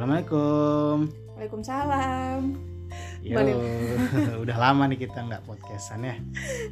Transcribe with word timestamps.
Assalamualaikum. 0.00 1.12
Waalaikumsalam. 1.36 2.40
Yo, 3.20 3.36
udah 4.48 4.56
lama 4.56 4.88
nih 4.88 5.04
kita 5.04 5.28
nggak 5.28 5.44
podcastan 5.44 6.08
ya. 6.08 6.16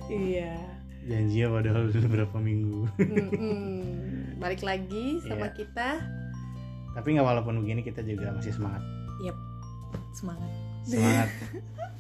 Iya. 0.09 0.57
Janji 1.05 1.45
ya 1.45 1.53
padahal 1.53 1.93
udah 1.93 2.03
beberapa 2.09 2.41
minggu. 2.41 2.89
Mm-mm. 2.97 4.41
Balik 4.41 4.65
lagi 4.65 5.21
sama 5.29 5.53
Iya. 5.53 5.61
kita. 5.61 5.89
Tapi 6.97 7.09
nggak 7.21 7.27
walaupun 7.29 7.61
begini 7.61 7.85
kita 7.85 8.01
juga 8.01 8.33
masih 8.33 8.57
semangat. 8.57 8.81
Semangat. 10.17 10.53
Semangat. 10.89 11.29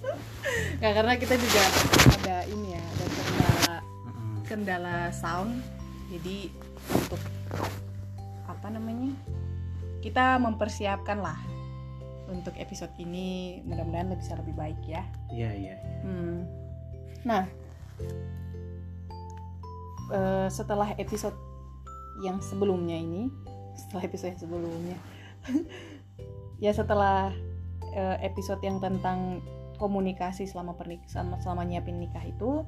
Nggak, 0.80 0.92
karena 0.96 1.12
kita 1.20 1.34
juga 1.36 1.62
ada 2.24 2.36
ini 2.48 2.72
ya, 2.72 2.80
ada 2.80 3.04
kendala 3.04 3.76
Mm-mm. 3.84 4.32
kendala 4.48 4.96
sound. 5.12 5.60
Jadi 6.08 6.48
untuk 6.88 7.20
apa 8.48 8.72
namanya? 8.72 9.12
Kita 9.98 10.38
mempersiapkan 10.38 11.18
lah 11.18 11.38
untuk 12.28 12.52
episode 12.60 12.92
ini 13.00 13.58
mudah-mudahan 13.64 14.12
bisa 14.14 14.36
lebih 14.36 14.54
baik 14.54 14.80
ya. 14.84 15.02
Iya 15.32 15.50
iya. 15.56 15.76
Hmm. 16.04 16.44
Nah, 17.24 17.44
eh, 20.12 20.48
setelah 20.52 20.92
episode 21.00 21.34
yang 22.22 22.38
sebelumnya 22.44 22.94
ini, 22.94 23.32
setelah 23.74 24.02
episode 24.04 24.36
yang 24.36 24.42
sebelumnya, 24.44 24.98
ya 26.64 26.72
setelah 26.76 27.32
eh, 27.96 28.16
episode 28.22 28.60
yang 28.60 28.78
tentang 28.78 29.40
komunikasi 29.80 30.44
selama 30.44 30.74
pernik 30.76 31.06
selama, 31.08 31.40
selama 31.40 31.64
nyiapin 31.64 31.96
nikah 31.96 32.22
itu, 32.22 32.62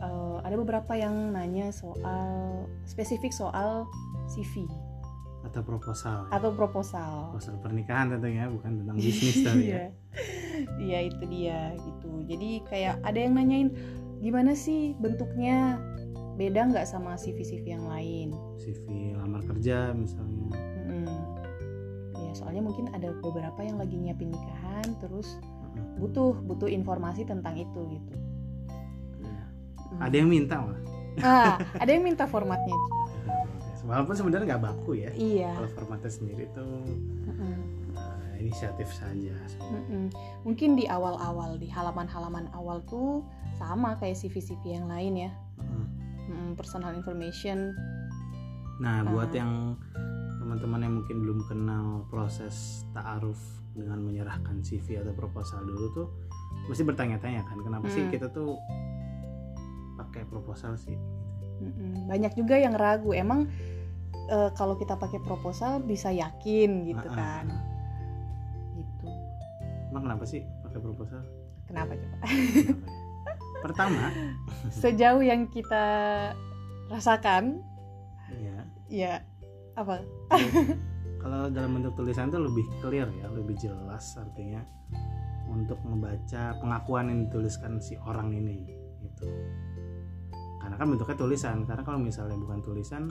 eh, 0.00 0.38
ada 0.46 0.54
beberapa 0.54 0.94
yang 0.94 1.34
nanya 1.34 1.74
soal 1.74 2.64
spesifik 2.86 3.34
soal 3.34 3.90
CV 4.30 4.68
Atau 5.46 5.62
proposal. 5.62 6.26
ya. 6.26 6.34
atau 6.34 6.50
proposal. 6.50 7.14
Proposal 7.32 7.56
pernikahan 7.62 8.10
tentunya 8.10 8.50
bukan 8.50 8.82
tentang 8.82 8.96
bisnis 8.98 9.36
tapi 9.46 9.64
ya. 9.70 9.78
Iya. 9.78 9.84
Iya 10.78 10.98
itu 11.06 11.24
dia 11.30 11.60
gitu. 11.78 12.10
Jadi 12.26 12.50
kayak 12.66 12.98
ada 13.06 13.18
yang 13.18 13.38
nanyain 13.38 13.70
gimana 14.18 14.58
sih 14.58 14.98
bentuknya 14.98 15.78
beda 16.34 16.70
nggak 16.70 16.86
sama 16.86 17.14
CV-CV 17.18 17.66
yang 17.66 17.86
lain? 17.86 18.34
CV 18.58 19.14
lamar 19.18 19.42
kerja 19.46 19.94
misalnya. 19.94 20.54
Mm-mm. 20.54 21.06
Ya 22.18 22.32
soalnya 22.34 22.62
mungkin 22.62 22.90
ada 22.94 23.14
beberapa 23.22 23.62
yang 23.62 23.78
lagi 23.78 23.98
nyiapin 23.98 24.34
nikahan 24.34 24.86
terus 24.98 25.38
Mm-mm. 25.74 26.02
butuh 26.02 26.34
butuh 26.46 26.66
informasi 26.70 27.26
tentang 27.26 27.54
itu 27.54 27.80
gitu. 27.94 28.14
Iya. 29.22 29.42
Mm. 29.94 30.00
Ada 30.02 30.14
yang 30.18 30.28
minta 30.30 30.54
malah. 30.58 30.82
Ah, 31.22 31.58
ada 31.82 31.90
yang 31.90 32.06
minta 32.06 32.26
formatnya. 32.26 32.97
Walaupun 33.88 34.14
sebenarnya 34.14 34.46
nggak 34.46 34.64
baku 34.64 34.92
ya. 34.94 35.10
Iya. 35.10 35.56
Kalau 35.56 35.70
formatnya 35.72 36.12
sendiri 36.12 36.44
tuh 36.52 36.84
Mm-mm. 37.24 37.56
eh, 37.96 38.34
inisiatif 38.38 38.84
saja. 38.92 39.32
Mm-mm. 39.64 40.12
Mungkin 40.44 40.76
di 40.76 40.84
awal-awal 40.84 41.56
di 41.56 41.66
halaman-halaman 41.66 42.52
awal 42.52 42.84
tuh 42.84 43.24
sama 43.56 43.96
kayak 43.96 44.14
CV-CV 44.14 44.76
yang 44.76 44.86
lain 44.86 45.24
ya. 45.24 45.32
Mm-mm. 45.56 45.86
Mm, 46.28 46.50
personal 46.54 46.92
information. 46.92 47.72
Nah, 48.78 49.02
buat 49.02 49.32
Ah. 49.32 49.40
yang 49.40 49.52
teman-teman 50.38 50.80
yang 50.80 50.94
mungkin 50.94 51.16
belum 51.18 51.40
kenal 51.44 51.86
proses 52.06 52.84
ta'aruf 52.92 53.40
dengan 53.72 53.98
menyerahkan 53.98 54.60
CV 54.60 55.00
atau 55.00 55.10
proposal 55.12 55.60
dulu 55.60 55.86
tuh 55.94 56.08
mesti 56.66 56.82
bertanya-tanya 56.82 57.42
kan 57.42 57.58
kenapa 57.58 57.86
sih 57.88 58.02
Hmm. 58.02 58.10
kita 58.10 58.28
tuh 58.28 58.54
pakai 59.96 60.22
proposal 60.24 60.76
sih? 60.76 60.94
Banyak 62.06 62.32
juga 62.34 62.54
yang 62.54 62.72
ragu. 62.72 63.10
Emang 63.10 63.50
eh, 64.28 64.50
kalau 64.54 64.74
kita 64.76 64.94
pakai 64.96 65.20
proposal 65.22 65.80
bisa 65.80 66.12
yakin 66.12 66.88
gitu 66.88 67.08
Ah, 67.08 67.12
ah. 67.12 67.16
kan? 67.16 67.46
Gitu. 68.76 69.08
Emang 69.90 70.02
kenapa 70.04 70.24
sih 70.28 70.44
pakai 70.62 70.78
proposal? 70.80 71.22
Kenapa 71.68 71.92
coba? 71.96 72.16
Kenapa 72.24 72.50
ya? 72.56 72.74
Pertama, 73.58 74.02
Sejauh 74.82 75.18
yang 75.18 75.50
kita 75.50 75.84
rasakan, 76.88 77.58
ya 78.38 78.56
ya 78.86 79.12
apa? 79.74 79.98
kalau 81.22 81.50
dalam 81.50 81.74
bentuk 81.74 81.98
tulisan 81.98 82.30
tuh 82.30 82.46
lebih 82.46 82.64
clear 82.78 83.10
ya, 83.18 83.26
lebih 83.34 83.58
jelas 83.58 84.14
artinya 84.14 84.62
untuk 85.50 85.80
membaca 85.82 86.54
pengakuan 86.62 87.10
yang 87.10 87.18
dituliskan 87.26 87.82
si 87.82 87.98
orang 87.98 88.30
ini 88.30 88.62
gitu. 89.02 89.26
Karena 90.62 90.78
kan 90.78 90.86
bentuknya 90.94 91.16
tulisan, 91.18 91.66
karena 91.66 91.82
kalau 91.82 91.98
misalnya 91.98 92.38
bukan 92.38 92.62
tulisan 92.62 93.10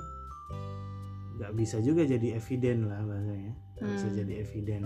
nggak 1.37 1.53
bisa 1.53 1.77
juga 1.79 2.01
jadi 2.03 2.37
eviden 2.37 2.89
lah 2.89 3.01
bahasanya, 3.05 3.53
nggak 3.77 3.89
bisa 3.93 4.07
Hmm. 4.09 4.17
jadi 4.17 4.33
eviden 4.41 4.83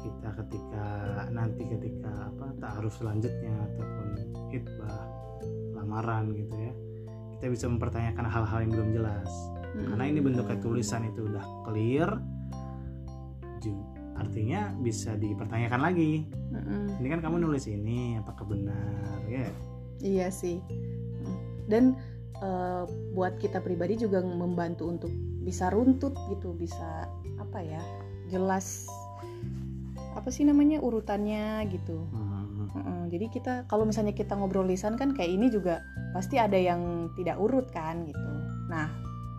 kita 0.00 0.28
ketika 0.32 0.84
nanti 1.28 1.62
ketika 1.68 2.32
apa 2.32 2.46
taaruf 2.56 2.96
selanjutnya 2.96 3.52
ataupun 3.52 4.06
hitbah 4.48 4.96
lamaran 5.76 6.32
gitu 6.32 6.56
ya 6.56 6.72
kita 7.36 7.52
bisa 7.52 7.68
mempertanyakan 7.68 8.24
hal-hal 8.24 8.58
yang 8.64 8.72
belum 8.72 8.88
jelas 8.96 9.28
karena 9.76 10.04
ini 10.08 10.20
bentuknya 10.24 10.56
tulisan 10.60 11.04
itu 11.04 11.28
udah 11.28 11.44
clear 11.68 12.10
artinya 14.20 14.72
bisa 14.76 15.16
dipertanyakan 15.16 15.80
lagi 15.80 16.28
Mm-mm. 16.52 17.00
ini 17.00 17.08
kan 17.08 17.20
kamu 17.24 17.40
nulis 17.40 17.64
ini 17.68 18.20
apakah 18.20 18.44
benar 18.44 19.24
ya 19.24 19.48
Iya 20.00 20.32
sih. 20.32 20.64
Dan 21.68 21.92
eh, 22.40 22.84
buat 23.12 23.36
kita 23.36 23.60
pribadi 23.60 24.00
juga 24.00 24.24
membantu 24.24 24.88
untuk 24.88 25.12
bisa 25.50 25.66
runtut 25.74 26.14
gitu, 26.30 26.54
bisa 26.54 27.10
apa 27.42 27.58
ya? 27.58 27.82
Jelas 28.30 28.86
apa 30.14 30.30
sih 30.30 30.46
namanya 30.46 30.78
urutannya 30.78 31.66
gitu. 31.66 32.06
Hmm. 32.14 33.10
Jadi 33.10 33.26
kita 33.34 33.66
kalau 33.66 33.82
misalnya 33.82 34.14
kita 34.14 34.38
ngobrol 34.38 34.70
lisan 34.70 34.94
kan 34.94 35.10
kayak 35.10 35.34
ini 35.34 35.50
juga 35.50 35.82
pasti 36.14 36.38
ada 36.38 36.54
yang 36.54 37.10
tidak 37.18 37.34
urut 37.42 37.66
kan 37.74 38.06
gitu. 38.06 38.30
Nah, 38.70 38.86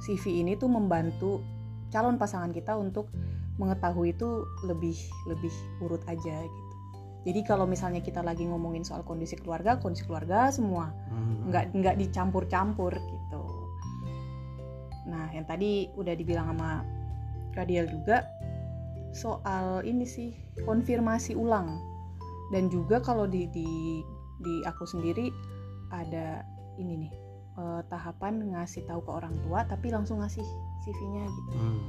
CV 0.04 0.44
ini 0.44 0.60
tuh 0.60 0.68
membantu 0.68 1.40
calon 1.88 2.20
pasangan 2.20 2.52
kita 2.52 2.76
untuk 2.76 3.08
mengetahui 3.56 4.12
itu 4.12 4.44
lebih 4.68 4.96
lebih 5.32 5.54
urut 5.80 6.04
aja 6.12 6.36
gitu. 6.44 6.72
Jadi 7.22 7.40
kalau 7.46 7.70
misalnya 7.70 8.02
kita 8.02 8.26
lagi 8.26 8.44
ngomongin 8.50 8.82
soal 8.82 9.06
kondisi 9.06 9.38
keluarga, 9.38 9.78
kondisi 9.78 10.04
keluarga 10.10 10.50
semua, 10.50 10.90
hmm. 10.90 11.54
nggak 11.54 11.66
nggak 11.78 11.96
dicampur-campur 12.02 12.98
gitu. 12.98 13.21
Nah, 15.32 15.40
yang 15.40 15.48
tadi 15.48 15.88
udah 15.96 16.12
dibilang 16.12 16.52
sama 16.52 16.84
Kadiel 17.56 17.88
juga 17.88 18.28
soal 19.16 19.80
ini 19.88 20.04
sih 20.04 20.36
konfirmasi 20.68 21.40
ulang 21.40 21.80
dan 22.52 22.68
juga 22.68 23.00
kalau 23.00 23.24
di 23.24 23.48
di 23.56 24.04
di 24.44 24.56
aku 24.68 24.84
sendiri 24.84 25.32
ada 25.96 26.44
ini 26.76 27.08
nih 27.08 27.14
eh, 27.56 27.82
tahapan 27.88 28.44
ngasih 28.52 28.84
tahu 28.92 29.08
ke 29.08 29.12
orang 29.12 29.32
tua 29.48 29.64
tapi 29.72 29.88
langsung 29.88 30.20
ngasih 30.20 30.44
CV-nya 30.84 31.24
gitu. 31.32 31.52
Hmm. 31.56 31.80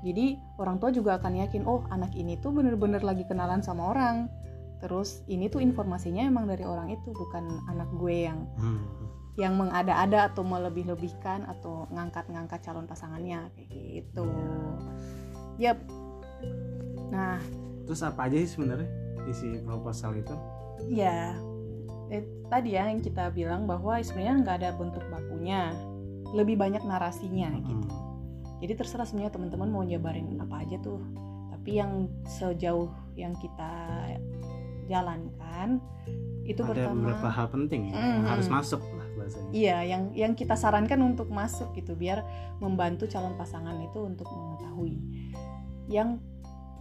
Jadi 0.00 0.40
orang 0.56 0.80
tua 0.80 0.88
juga 0.88 1.20
akan 1.20 1.44
yakin 1.44 1.68
oh 1.68 1.84
anak 1.92 2.16
ini 2.16 2.40
tuh 2.40 2.56
bener-bener 2.56 3.04
lagi 3.04 3.28
kenalan 3.28 3.60
sama 3.60 3.92
orang. 3.92 4.32
Terus 4.80 5.20
ini 5.28 5.52
tuh 5.52 5.60
informasinya 5.60 6.24
emang 6.24 6.48
dari 6.48 6.64
orang 6.64 6.88
itu 6.88 7.12
bukan 7.12 7.44
anak 7.68 7.92
gue 8.00 8.24
yang 8.24 8.48
Hmm. 8.56 8.80
Yang 9.40 9.56
mengada-ada 9.56 10.28
atau 10.28 10.44
melebih-lebihkan 10.44 11.48
atau 11.48 11.88
ngangkat-ngangkat 11.88 12.60
calon 12.60 12.84
pasangannya 12.84 13.48
kayak 13.56 13.70
gitu. 13.72 14.28
Yap. 15.56 15.80
Nah, 17.08 17.40
terus 17.88 18.04
apa 18.04 18.28
aja 18.28 18.36
sih 18.36 18.52
sebenarnya 18.52 18.86
isi 19.28 19.60
proposal 19.64 20.16
itu 20.16 20.32
ya 20.88 21.36
eh, 22.08 22.24
tadi 22.48 22.74
ya 22.74 22.88
yang 22.88 23.04
kita 23.04 23.30
bilang 23.30 23.68
bahwa 23.68 24.00
sebenarnya 24.00 24.34
nggak 24.44 24.56
ada 24.60 24.70
bentuk 24.74 25.04
bakunya, 25.08 25.72
lebih 26.36 26.60
banyak 26.60 26.82
narasinya 26.84 27.48
gitu. 27.64 27.86
Hmm. 27.88 28.08
Jadi 28.60 28.72
terserah 28.76 29.08
sebenarnya 29.08 29.32
teman-teman 29.32 29.68
mau 29.72 29.82
nyebarin 29.86 30.36
apa 30.36 30.66
aja 30.66 30.76
tuh. 30.84 31.00
Tapi 31.54 31.70
yang 31.80 32.12
sejauh 32.28 32.92
yang 33.16 33.32
kita 33.40 33.72
jalankan 34.90 35.78
itu 36.44 36.60
ada 36.66 36.72
pertama 36.74 36.98
beberapa 37.14 37.28
hal 37.30 37.46
penting 37.46 37.80
ya 37.88 37.94
yang 37.94 38.26
Mhm. 38.26 38.30
harus 38.34 38.48
masuk 38.50 38.80
lah 39.36 39.46
bahasanya. 39.46 39.50
Iya, 39.54 39.78
yang 39.86 40.02
yang 40.12 40.32
kita 40.34 40.54
sarankan 40.58 41.00
untuk 41.06 41.30
masuk 41.30 41.70
gitu 41.78 41.94
biar 41.94 42.26
membantu 42.58 43.06
calon 43.06 43.38
pasangan 43.38 43.78
itu 43.78 43.98
untuk 44.02 44.26
mengetahui. 44.26 44.98
Yang 45.86 46.18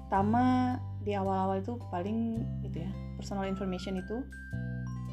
pertama 0.09 0.77
di 1.05 1.13
awal-awal 1.13 1.61
itu 1.61 1.77
paling 1.93 2.41
itu 2.65 2.81
ya, 2.81 2.91
personal 3.15 3.45
information 3.45 4.01
itu. 4.01 4.25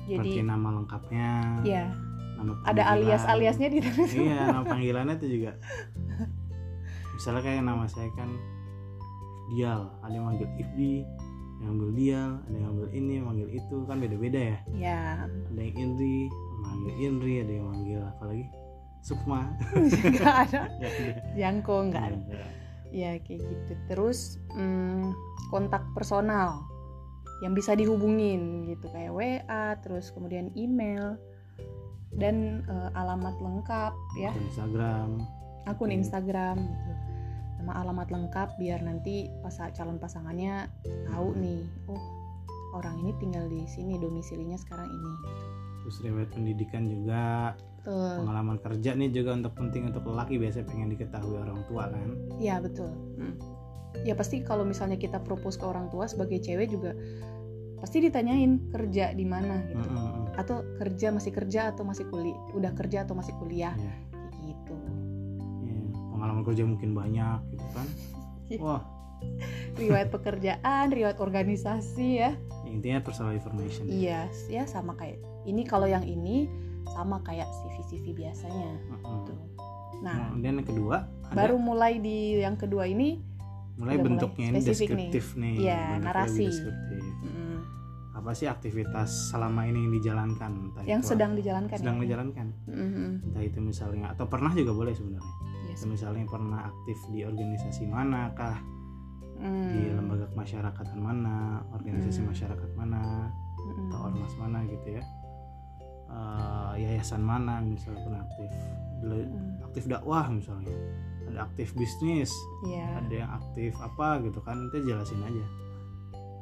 seperti 0.06 0.38
Jadi 0.38 0.46
nama 0.46 0.68
lengkapnya 0.70 1.30
ya, 1.66 1.90
nama 2.38 2.54
ada 2.62 2.82
alias-aliasnya 2.94 3.68
di 3.74 3.78
dalam 3.82 4.06
iya 4.06 4.38
nama 4.54 4.62
panggilannya 4.62 5.18
itu 5.18 5.26
juga. 5.40 5.58
Misalnya 7.18 7.42
kayak 7.42 7.64
nama 7.66 7.84
saya 7.90 8.06
kan 8.14 8.30
Dial. 9.50 9.90
Ada 10.06 10.14
yang 10.14 10.26
manggil 10.30 10.48
Ifdi 10.58 11.02
ada 11.56 11.62
yang 11.64 11.74
manggil 11.74 11.92
Dial 11.96 12.30
ada 12.38 12.54
yang 12.54 12.66
manggil 12.70 12.88
ini 12.94 13.14
manggil 13.18 13.48
itu. 13.50 13.76
Kan 13.90 13.96
beda-beda 13.98 14.38
ya. 14.38 14.58
Ya, 14.78 15.00
ada 15.26 15.58
yang 15.58 15.74
Indri 15.74 16.30
manggil 16.62 16.94
Indri 17.00 17.44
ada 17.44 17.52
yang 17.52 17.66
manggil 17.68 18.00
apa 18.00 18.22
lagi 18.28 18.46
Sukma 19.04 19.54
nggak 20.18 20.36
ada. 20.50 20.60
Ya, 20.82 20.88
ada. 20.90 21.12
Jangko 21.38 21.76
nggak 21.92 22.04
ada. 22.10 22.18
Ya 22.90 23.10
kayak 23.22 23.40
gitu 23.46 23.72
terus 23.86 24.42
hmm, 24.54 25.14
kontak 25.52 25.82
personal 25.94 26.66
yang 27.44 27.52
bisa 27.52 27.76
dihubungin 27.76 28.64
gitu 28.66 28.88
kayak 28.90 29.12
WA 29.12 29.76
terus 29.84 30.08
kemudian 30.10 30.48
email 30.56 31.20
dan 32.16 32.64
uh, 32.66 32.88
alamat 32.96 33.36
lengkap 33.44 33.92
ya 34.16 34.32
Akun 34.32 34.48
Instagram 34.48 35.10
akun 35.68 35.90
Oke. 35.92 35.96
Instagram 36.00 36.56
gitu 36.64 36.92
nama 37.60 37.82
alamat 37.82 38.08
lengkap 38.14 38.48
biar 38.62 38.80
nanti 38.80 39.26
pas 39.42 39.58
calon 39.74 39.98
pasangannya 39.98 40.70
tahu 41.10 41.34
nih 41.36 41.66
oh 41.90 42.02
orang 42.78 43.00
ini 43.02 43.12
tinggal 43.18 43.44
di 43.50 43.64
sini 43.66 43.98
domisilinya 43.98 44.54
sekarang 44.60 44.86
ini 44.86 45.12
gitu. 45.18 45.55
Terus 45.86 46.02
riwayat 46.02 46.34
pendidikan 46.34 46.90
juga 46.90 47.54
Betul. 47.78 48.26
pengalaman 48.26 48.58
kerja 48.58 48.98
nih 48.98 49.14
juga 49.14 49.38
untuk 49.38 49.54
penting 49.54 49.94
untuk 49.94 50.02
lelaki 50.10 50.34
biasanya 50.34 50.66
pengen 50.66 50.90
diketahui 50.90 51.38
orang 51.38 51.62
tua 51.70 51.86
kan 51.86 52.10
Ya 52.42 52.58
betul. 52.58 52.90
Hmm. 53.14 53.38
Ya 54.02 54.18
pasti 54.18 54.42
kalau 54.42 54.66
misalnya 54.66 54.98
kita 54.98 55.22
propose 55.22 55.54
ke 55.54 55.62
orang 55.62 55.86
tua 55.94 56.10
sebagai 56.10 56.42
cewek 56.42 56.74
juga 56.74 56.90
pasti 57.78 58.02
ditanyain 58.02 58.74
kerja 58.74 59.14
di 59.14 59.22
mana 59.22 59.62
gitu. 59.70 59.78
Mm, 59.78 59.94
mm, 59.94 60.10
mm. 60.10 60.42
Atau 60.42 60.66
kerja 60.82 61.14
masih 61.14 61.30
kerja 61.30 61.70
atau 61.70 61.86
masih 61.86 62.10
kuliah, 62.10 62.34
udah 62.58 62.74
kerja 62.74 63.06
atau 63.06 63.14
masih 63.14 63.32
kuliah 63.38 63.72
Iya. 63.78 63.94
kayak 64.10 64.34
gitu. 64.42 64.76
Iya, 65.62 65.80
pengalaman 66.10 66.42
kerja 66.42 66.62
mungkin 66.66 66.90
banyak 66.92 67.38
gitu 67.54 67.66
kan 67.70 67.86
Iya. 68.50 68.58
wah 68.66 68.82
Riwayat 69.78 70.12
pekerjaan, 70.12 70.92
riwayat 70.92 71.20
organisasi 71.20 72.08
ya. 72.20 72.36
Intinya 72.76 73.00
personal 73.00 73.32
information 73.32 73.88
Iya, 73.88 74.28
ya 74.46 74.62
sama 74.64 74.92
kayak 74.94 75.16
ini 75.44 75.62
kalau 75.62 75.84
yang 75.84 76.02
ini 76.02 76.46
sama 76.86 77.18
kayak 77.20 77.48
CV-CV 77.50 78.14
biasanya. 78.14 78.70
Mm, 78.86 79.00
mm. 79.00 79.20
Tuh. 79.24 79.38
Nah, 79.98 80.28
kemudian 80.28 80.54
yang 80.56 80.68
kedua 80.68 80.96
ada 81.24 81.34
baru 81.34 81.56
mulai 81.56 81.96
di 81.96 82.38
yang 82.38 82.54
kedua 82.54 82.84
ini 82.84 83.18
mulai 83.74 83.96
udah 83.96 84.04
mulai 84.04 84.06
bentuknya 84.06 84.46
ini 84.46 84.54
nih. 84.54 84.64
deskriptif 84.66 85.24
nih, 85.34 85.54
Iya, 85.58 85.80
bentuknya 85.80 86.04
narasi. 86.04 86.36
lebih 86.38 86.48
deskriptif. 86.48 87.02
mm, 87.24 87.58
apa 88.16 88.30
sih 88.32 88.46
aktivitas 88.46 89.10
selama 89.28 89.60
ini 89.64 89.78
yang 89.78 89.92
dijalankan 89.92 90.50
entah 90.64 90.82
yang 90.84 91.00
itu 91.00 91.10
sedang 91.10 91.32
dijalankan 91.32 91.76
sedang 91.76 91.96
ya. 91.96 92.02
dijalankan 92.02 92.46
Mm-mm. 92.64 93.10
entah 93.22 93.44
itu 93.44 93.58
misalnya 93.60 94.10
atau 94.10 94.24
pernah 94.24 94.50
juga 94.50 94.72
boleh 94.72 94.92
sebenarnya 94.92 95.34
Yes. 95.66 95.82
Atau 95.82 95.92
misalnya 95.92 96.24
pernah 96.24 96.60
aktif 96.64 96.96
di 97.10 97.20
organisasi 97.20 97.84
mana 97.84 98.32
kah 99.36 99.44
Mm. 99.44 99.68
di 99.68 99.80
lembaga 99.90 100.26
kemasyarakatan 100.28 100.98
mana 100.98 101.34
organisasi 101.70 102.20
Hmm. 102.20 102.28
masyarakat 102.30 102.70
mana 102.72 103.00
Mm-mm. 103.58 103.86
atau 103.86 103.98
ormas 104.04 104.34
mana 104.36 104.58
gitu 104.64 104.88
ya 104.92 105.04
Eh, 106.06 106.72
yayasan 106.78 107.18
mana 107.18 107.58
misalnya 107.58 107.98
pernah 108.00 108.22
aktif 108.22 108.50
Dulu- 108.96 109.26
Mm. 109.26 109.66
aktif 109.66 109.84
dakwah 109.84 110.24
misalnya 110.28 110.70
ada 111.26 111.42
aktif 111.42 111.74
bisnis 111.74 112.30
Iya. 112.64 113.02
ada 113.02 113.14
yang 113.16 113.30
aktif 113.34 113.74
apa 113.76 114.22
gitu 114.22 114.38
kan 114.40 114.56
itu 114.64 114.86
jelasin 114.86 115.18
aja 115.20 115.46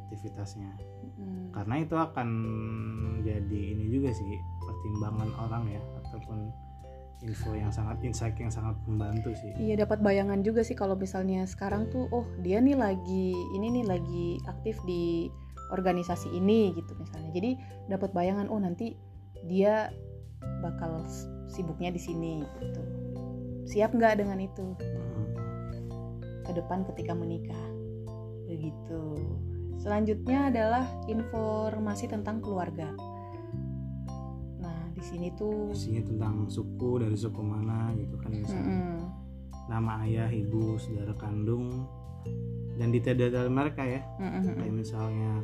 aktivitasnya 0.05 0.69
Mm. 1.17 1.51
karena 1.51 1.75
itu 1.81 1.97
akan 1.97 2.29
jadi 3.23 3.61
ini 3.73 3.85
juga 3.89 4.13
sih 4.13 4.29
pertimbangan 4.61 5.31
orang 5.41 5.65
ya 5.71 5.83
ataupun 5.99 6.39
info 7.25 7.57
yang 7.57 7.73
sangat 7.73 7.99
insight 8.05 8.37
yang 8.37 8.53
sangat 8.53 8.77
membantu 8.85 9.33
sih 9.33 9.51
Iya 9.57 9.89
dapat 9.89 10.05
bayangan 10.05 10.45
juga 10.45 10.61
sih 10.61 10.77
kalau 10.77 10.95
misalnya 10.95 11.49
sekarang 11.49 11.89
tuh 11.89 12.07
oh 12.13 12.29
dia 12.45 12.61
nih 12.61 12.77
lagi 12.77 13.33
ini 13.57 13.81
nih 13.81 13.85
lagi 13.89 14.39
aktif 14.45 14.77
di 14.85 15.33
organisasi 15.73 16.29
ini 16.31 16.77
gitu 16.77 16.93
misalnya. 16.95 17.31
Jadi 17.33 17.51
dapat 17.89 18.13
bayangan 18.13 18.47
oh 18.53 18.61
nanti 18.61 18.95
dia 19.49 19.89
bakal 20.61 21.05
sibuknya 21.49 21.91
di 21.91 22.01
sini 22.01 22.45
gitu. 22.61 22.83
Siap 23.65 23.97
nggak 23.97 24.21
dengan 24.21 24.39
itu 24.39 24.77
Mm. 24.77 25.27
ke 26.45 26.53
depan 26.53 26.85
ketika 26.93 27.17
menikah? 27.17 27.65
Begitu. 28.45 29.03
Selanjutnya 29.81 30.53
adalah 30.53 30.85
informasi 31.09 32.09
tentang 32.09 32.45
keluarga. 32.45 32.93
Di 34.95 35.03
sini 35.03 35.29
tuh 35.35 35.75
isinya 35.75 36.03
tentang 36.07 36.35
suku 36.47 37.03
dari 37.03 37.19
suku 37.19 37.43
mana 37.43 37.91
gitu 37.99 38.15
kan 38.23 38.31
misalnya 38.31 38.71
Mm-mm. 38.71 39.01
nama 39.67 40.07
ayah 40.07 40.31
ibu 40.31 40.79
saudara 40.79 41.13
kandung 41.19 41.87
dan 42.79 42.95
detail-detail 42.95 43.51
mereka 43.51 43.83
ya 43.83 44.01
Mm-mm. 44.23 44.55
kayak 44.55 44.75
misalnya 44.75 45.43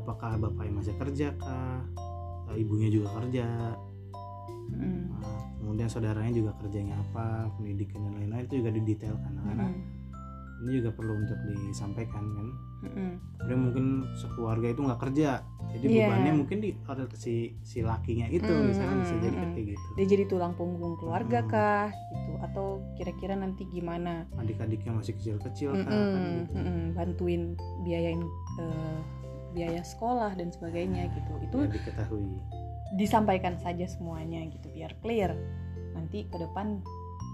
apakah 0.00 0.36
bapaknya 0.40 0.72
masih 0.80 0.94
kerja 0.96 1.36
kah 1.36 1.84
ibunya 2.56 2.88
juga 2.88 3.12
kerja 3.20 3.76
Mm-mm. 4.74 5.12
Nah, 5.12 5.40
kemudian 5.60 5.88
saudaranya 5.88 6.32
juga 6.32 6.56
kerjanya 6.60 6.96
apa 6.98 7.52
pendidikan 7.56 8.00
dan 8.08 8.12
lain-lain 8.16 8.44
itu 8.48 8.64
juga 8.64 8.70
didetailkan 8.72 9.32
karena 9.44 9.66
Mm-mm. 9.70 10.03
Ini 10.64 10.80
juga 10.80 10.90
perlu 10.96 11.12
untuk 11.20 11.36
disampaikan 11.44 12.24
kan. 12.32 12.48
Kemudian 13.38 13.60
mungkin 13.60 13.86
sekeluarga 14.16 14.72
itu 14.72 14.80
nggak 14.84 15.00
kerja 15.00 15.40
jadi 15.74 15.86
Iya. 15.90 16.06
bebannya 16.06 16.32
mungkin 16.38 16.58
di 16.62 16.70
si 17.16 17.34
si 17.64 17.82
lakinya 17.82 18.28
itu 18.30 18.46
Mm, 18.46 18.70
misalnya 18.70 18.96
bisa 19.02 19.14
jadi 19.18 19.36
mm. 19.36 19.52
kayak 19.56 19.66
gitu 19.74 19.86
dia 19.96 20.06
jadi 20.06 20.24
tulang 20.28 20.52
punggung 20.54 20.94
keluarga 21.00 21.40
Hmm. 21.42 21.50
kah 21.50 21.88
gitu 21.90 22.32
atau 22.44 22.66
kira-kira 22.94 23.34
nanti 23.34 23.66
gimana 23.66 24.28
adik-adiknya 24.38 24.92
masih 24.94 25.16
kecil-kecil 25.18 25.70
kah 25.82 25.90
kan 25.90 26.22
gitu. 26.46 26.54
mm-mm, 26.60 26.80
bantuin 26.94 27.42
biayain 27.82 28.22
eh, 28.60 29.00
biaya 29.56 29.82
sekolah 29.82 30.34
dan 30.38 30.52
sebagainya 30.52 31.10
gitu 31.10 31.32
itu 31.42 31.56
Biar 31.58 31.72
diketahui 31.72 32.28
disampaikan 32.94 33.58
saja 33.58 33.88
semuanya 33.90 34.46
gitu 34.52 34.70
biar 34.70 34.94
clear 35.02 35.34
nanti 35.96 36.28
ke 36.28 36.36
depan 36.38 36.78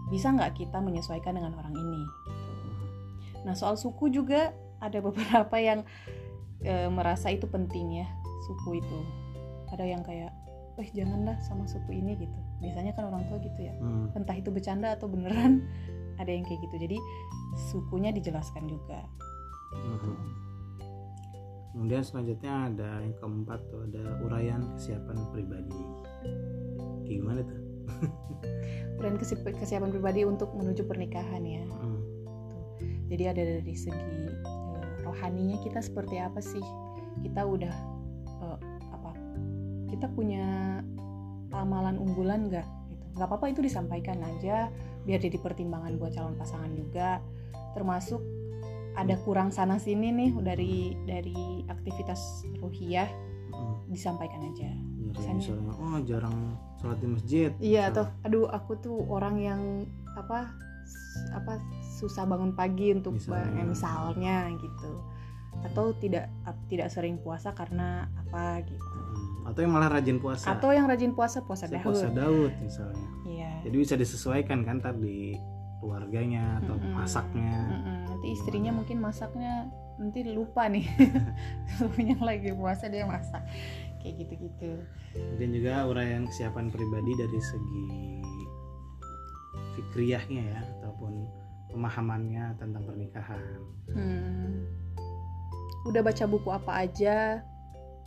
bisa 0.09 0.33
nggak 0.33 0.57
kita 0.59 0.81
menyesuaikan 0.83 1.37
dengan 1.39 1.55
orang 1.55 1.71
ini. 1.77 2.03
Nah 3.43 3.55
soal 3.55 3.75
suku 3.75 4.09
juga 4.09 4.53
ada 4.81 5.01
beberapa 5.01 5.57
yang 5.57 5.85
eh, 6.61 6.89
merasa 6.89 7.29
itu 7.29 7.45
penting 7.45 8.01
ya 8.01 8.09
suku 8.47 8.81
itu 8.81 8.99
ada 9.71 9.85
yang 9.85 10.03
kayak 10.03 10.33
wah 10.75 10.89
janganlah 10.91 11.37
sama 11.41 11.65
suku 11.65 11.93
ini 11.93 12.17
gitu 12.17 12.39
biasanya 12.61 12.93
kan 12.93 13.09
orang 13.09 13.25
tua 13.29 13.39
gitu 13.39 13.61
ya 13.61 13.75
Hmm. 13.79 14.13
entah 14.13 14.37
itu 14.37 14.49
bercanda 14.49 14.97
atau 14.97 15.09
beneran 15.09 15.65
ada 16.21 16.29
yang 16.29 16.45
kayak 16.45 16.61
gitu 16.65 16.77
jadi 16.89 16.99
sukunya 17.73 18.11
dijelaskan 18.11 18.67
juga 18.67 19.05
Mhm. 19.71 20.17
Kemudian 21.71 22.03
selanjutnya 22.03 22.67
ada 22.67 22.99
yang 22.99 23.15
keempat 23.15 23.63
tuh 23.71 23.87
ada 23.87 24.19
uraian 24.27 24.75
kesiapan 24.75 25.15
pribadi. 25.31 25.79
Kayak 27.07 27.19
gimana 27.23 27.41
tuh? 27.47 27.61
kesi- 29.23 29.39
kesiapan 29.39 29.95
pribadi 29.95 30.27
untuk 30.27 30.51
menuju 30.53 30.83
pernikahan 30.85 31.41
ya 31.41 31.63
Mhm. 31.63 32.00
Jadi 33.11 33.35
ada 33.35 33.43
dari 33.43 33.75
segi 33.75 33.99
eh, 34.31 34.87
rohaninya 35.03 35.59
kita 35.61 35.83
seperti 35.83 36.17
apa 36.17 36.39
sih? 36.39 36.63
Kita 37.21 37.43
udah 37.43 37.75
eh, 38.47 38.59
apa 38.95 39.11
kita 39.91 40.07
punya 40.15 40.79
amalan 41.51 41.99
unggulan 41.99 42.47
nggak? 42.47 42.67
Gitu. 42.89 43.05
Nggak 43.19 43.27
apa-apa 43.27 43.47
itu 43.51 43.61
disampaikan 43.61 44.23
aja 44.23 44.71
biar 45.03 45.19
jadi 45.19 45.37
pertimbangan 45.43 45.99
buat 45.99 46.15
calon 46.15 46.39
pasangan 46.39 46.71
juga. 46.73 47.19
Termasuk 47.75 48.23
ada 48.95 49.15
kurang 49.23 49.51
sana 49.51 49.79
sini 49.79 50.11
nih 50.15 50.31
dari 50.43 50.75
dari 51.07 51.67
aktivitas 51.67 52.47
ruhiyah 52.63 53.11
disampaikan 53.91 54.39
aja. 54.47 54.71
Ya, 54.71 55.11
Misalnya- 55.11 55.35
misalnya, 55.43 55.75
oh 55.75 55.99
jarang 56.07 56.37
sholat 56.79 56.99
di 57.03 57.09
masjid. 57.11 57.51
Iya 57.59 57.91
atau 57.91 58.07
aduh 58.23 58.47
aku 58.47 58.79
tuh 58.79 58.99
orang 59.11 59.43
yang 59.43 59.61
apa 60.15 60.55
apa 61.35 61.59
susah 62.01 62.25
bangun 62.25 62.53
pagi 62.53 62.91
untuk 62.91 63.15
Misalnya. 63.15 63.61
misalnya 63.63 64.37
gitu 64.57 64.93
atau 65.61 65.93
tidak 65.95 66.33
tidak 66.67 66.89
sering 66.89 67.19
puasa 67.19 67.53
karena 67.53 67.89
apa 68.17 68.65
gitu 68.65 68.81
Mhm. 68.81 69.29
Atau 69.47 69.61
yang 69.61 69.73
malah 69.73 69.91
rajin 69.91 70.17
puasa. 70.17 70.47
atau 70.49 70.71
yang 70.71 70.87
rajin 70.87 71.11
puasa 71.11 71.43
puasa 71.43 71.65
Saya 71.65 71.77
dahulu 71.77 71.93
puasa 71.93 72.09
Daud 72.11 72.53
misalnya. 72.61 73.09
iya 73.27 73.53
Jadi 73.61 73.77
bisa 73.77 73.95
disesuaikan 73.95 74.63
kan 74.63 74.79
tadi 74.79 75.35
keluarganya 75.77 76.61
atau 76.61 76.77
Mm-mm. 76.77 76.93
masaknya. 76.95 77.53
Mm-mm. 77.67 77.99
nanti 78.07 78.27
istrinya 78.31 78.71
mungkin 78.71 78.99
masaknya 78.99 79.69
nanti 79.97 80.25
lupa 80.27 80.65
nih 80.67 80.85
suaminya 81.71 82.17
lagi 82.23 82.53
puasa 82.53 82.87
dia 82.87 83.05
masak 83.05 83.45
kayak 83.99 84.15
gitu-gitu 84.19 84.81
Kemudian 85.11 85.51
juga 85.53 85.73
uraian 85.85 86.25
kesiapan 86.25 86.69
pribadi 86.69 87.13
dari 87.15 87.41
segi 87.43 87.89
fikriyahnya 89.75 90.43
ya 90.47 90.61
ataupun 90.79 91.13
pemahamannya 91.73 92.59
tentang 92.59 92.83
pernikahan. 92.87 93.41
Hmm. 93.95 94.67
Udah 95.89 96.03
baca 96.05 96.25
buku 96.29 96.49
apa 96.51 96.85
aja? 96.85 97.41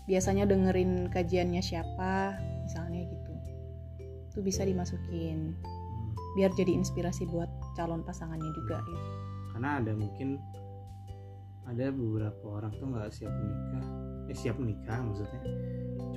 Biasanya 0.06 0.46
dengerin 0.46 1.10
kajiannya 1.10 1.64
siapa? 1.64 2.38
Misalnya 2.68 3.08
gitu. 3.08 3.34
Itu 4.30 4.40
bisa 4.44 4.68
dimasukin. 4.68 5.56
Hmm. 5.56 6.12
Biar 6.38 6.52
jadi 6.54 6.76
inspirasi 6.76 7.26
buat 7.32 7.50
calon 7.76 8.04
pasangannya 8.04 8.52
juga 8.54 8.84
gitu. 8.84 9.08
Karena 9.54 9.80
ada 9.82 9.92
mungkin 9.94 10.42
ada 11.64 11.96
beberapa 11.96 12.60
orang 12.60 12.76
tuh 12.76 12.92
nggak 12.92 13.10
siap 13.14 13.32
menikah, 13.32 13.86
eh 14.28 14.38
siap 14.38 14.56
menikah 14.60 15.00
maksudnya. 15.00 15.42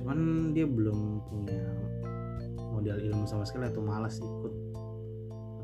Cuman 0.01 0.51
dia 0.51 0.67
belum 0.67 1.23
punya 1.31 1.63
modal 2.77 2.99
ilmu 2.99 3.23
sama 3.25 3.47
sekali 3.47 3.71
atau 3.71 3.79
malas 3.81 4.19
ikut 4.19 4.53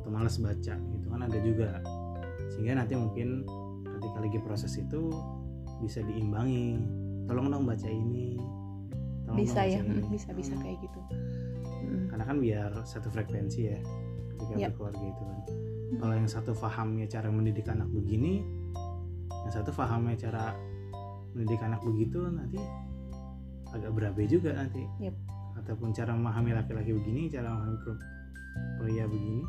atau 0.01 0.09
malas 0.09 0.39
baca 0.39 0.75
kan 1.13 1.21
ada 1.23 1.39
juga. 1.39 1.69
Sehingga 2.49 2.77
nanti 2.77 2.93
mungkin 2.93 3.45
ketika 3.87 4.17
lagi 4.19 4.39
proses 4.41 4.73
itu 4.75 5.09
bisa 5.79 6.01
diimbangi. 6.01 6.77
Tolong 7.25 7.47
dong 7.49 7.63
baca 7.63 7.87
ini. 7.87 8.35
Tolong 9.23 9.37
bisa 9.39 9.63
dong 9.63 9.71
ya 9.71 9.79
baca 9.81 9.93
ini. 9.95 10.09
bisa 10.15 10.29
bisa 10.33 10.53
Hmm. 10.53 10.61
kayak 10.61 10.77
gitu. 10.83 10.99
Mm, 11.83 12.01
karena 12.09 12.23
kan 12.23 12.37
biar 12.39 12.71
satu 12.83 13.07
frekuensi 13.07 13.61
ya 13.67 13.79
ketika 14.35 14.53
Ya. 14.57 14.67
berkeluarga 14.71 15.03
itu 15.03 15.23
kan. 15.23 15.39
Kalau 15.93 16.13
yang 16.15 16.25
satu 16.25 16.51
pahamnya 16.51 17.05
cara 17.05 17.29
mendidik 17.29 17.69
anak 17.69 17.85
begini 17.87 18.41
yang 19.29 19.51
satu 19.51 19.69
pahamnya 19.69 20.15
cara 20.15 20.55
mendidik 21.33 21.59
anak 21.61 21.81
begitu 21.83 22.23
nanti 22.23 22.57
agak 23.69 23.91
berabe 23.91 24.23
juga 24.25 24.53
nanti. 24.53 24.83
Yep. 24.99 25.15
ataupun 25.53 25.93
cara 25.93 26.17
memahami 26.17 26.49
laki-laki 26.51 26.91
begini 26.91 27.29
cara 27.29 27.53
memahami 27.53 27.77
pria 28.81 29.05
begini 29.05 29.45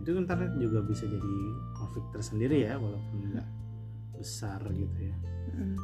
itu 0.00 0.16
ntar 0.24 0.40
juga 0.56 0.80
bisa 0.80 1.04
jadi 1.04 1.34
konflik 1.76 2.04
tersendiri 2.10 2.64
ya 2.64 2.80
walaupun 2.80 3.18
enggak 3.30 3.48
besar 4.16 4.60
gitu 4.72 4.98
ya 5.12 5.16
mm. 5.56 5.76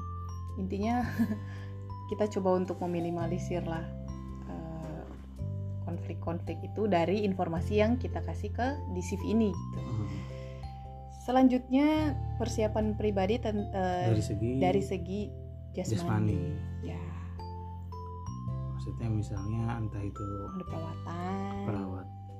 intinya 0.61 1.05
kita 2.11 2.25
coba 2.39 2.57
untuk 2.59 2.79
meminimalisir 2.83 3.63
lah 3.67 3.83
eh, 4.49 5.05
konflik-konflik 5.85 6.59
itu 6.63 6.87
dari 6.87 7.27
informasi 7.27 7.83
yang 7.83 7.99
kita 7.99 8.23
kasih 8.23 8.51
ke 8.55 8.67
di 8.95 9.03
CV 9.03 9.23
ini 9.35 9.51
gitu. 9.51 9.81
Hmm. 9.83 10.19
Selanjutnya 11.27 12.15
persiapan 12.39 12.95
pribadi 12.95 13.43
ten- 13.43 13.71
eh, 13.75 14.15
dari 14.15 14.23
segi 14.23 14.51
dari 14.63 14.83
segi 14.83 15.21
jasmani. 15.75 15.99
jasmani 15.99 16.41
Ya, 16.87 17.03
maksudnya 18.71 19.09
misalnya 19.11 19.63
entah 19.83 20.03
itu 20.07 20.23
ada 20.23 20.65
perawatan. 20.71 21.55
perawat 21.67 21.96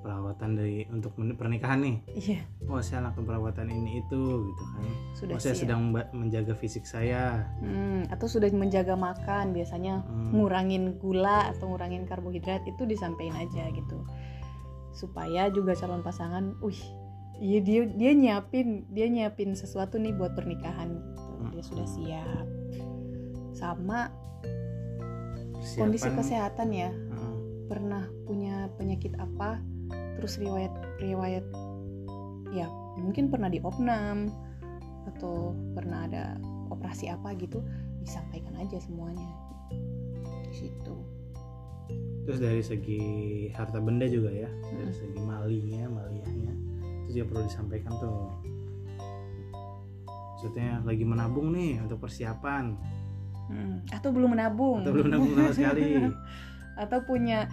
perawatan 0.07 0.55
dari 0.55 0.87
untuk 0.87 1.19
pernikahan 1.19 1.83
nih. 1.83 1.97
Iya, 2.15 2.41
oh 2.71 2.79
saya 2.79 3.11
lakukan 3.11 3.27
perawatan 3.27 3.67
ini 3.67 4.07
itu 4.07 4.23
gitu 4.47 4.63
kan. 4.71 4.87
Sudah 5.19 5.35
oh 5.35 5.43
saya 5.43 5.59
siap. 5.59 5.63
sedang 5.67 5.91
menjaga 6.15 6.55
fisik 6.55 6.87
saya. 6.87 7.43
Hmm, 7.59 8.07
atau 8.07 8.31
sudah 8.31 8.47
menjaga 8.55 8.95
makan 8.95 9.51
biasanya 9.51 10.07
Hmm, 10.07 10.31
ngurangin 10.31 10.95
gula 11.03 11.51
atau 11.51 11.75
ngurangin 11.75 12.07
karbohidrat 12.07 12.63
itu 12.71 12.87
disampaikan 12.87 13.35
aja 13.35 13.67
gitu. 13.75 14.07
Supaya 14.95 15.51
juga 15.51 15.75
calon 15.75 16.07
pasangan, 16.07 16.55
wih, 16.63 16.79
iya 17.43 17.59
dia 17.59 17.91
dia 17.91 18.15
nyiapin 18.15 18.87
dia 18.95 19.11
nyiapin 19.11 19.59
sesuatu 19.59 19.99
nih 19.99 20.15
buat 20.15 20.39
pernikahan 20.39 20.95
gitu, 20.95 21.33
dia 21.51 21.63
sudah 21.67 21.87
siap. 21.91 22.47
Sama 23.59 24.15
persiapan, 25.59 25.81
kondisi 25.83 26.09
kesehatan 26.15 26.69
ya, 26.71 26.95
Heeh. 26.95 27.35
pernah 27.67 28.07
punya 28.25 28.71
penyakit 28.79 29.19
apa, 29.19 29.59
terus 30.17 30.37
riwayat 30.37 30.73
riwayat 30.99 31.45
ya 32.51 32.67
mungkin 32.97 33.29
pernah 33.29 33.47
diopnam 33.47 34.33
atau 35.07 35.53
pernah 35.73 36.09
ada 36.09 36.41
operasi 36.69 37.07
apa 37.07 37.37
gitu 37.37 37.61
disampaikan 38.01 38.57
aja 38.57 38.81
semuanya 38.81 39.29
di 40.47 40.55
situ. 40.55 40.97
terus 42.27 42.43
dari 42.43 42.59
segi 42.59 43.01
harta 43.55 43.79
benda 43.79 44.07
juga 44.07 44.31
ya 44.31 44.51
dari 44.67 44.91
Hmm. 44.91 44.99
segi 44.99 45.21
malinya 45.21 45.85
maliyahnya 45.93 46.53
itu 47.07 47.11
juga 47.15 47.25
perlu 47.31 47.43
disampaikan 47.47 47.93
tuh 48.03 48.19
maksudnya 50.35 50.83
lagi 50.83 51.05
menabung 51.05 51.53
nih 51.53 51.81
untuk 51.81 52.03
persiapan 52.03 52.77
Hmm, 53.47 53.79
Atau 53.95 54.11
belum 54.11 54.35
menabung. 54.35 54.83
atau 54.83 54.91
belum 54.91 55.07
nabung 55.07 55.31
sama 55.39 55.55
sekali 55.55 56.03
atau 56.83 56.99
punya 57.07 57.47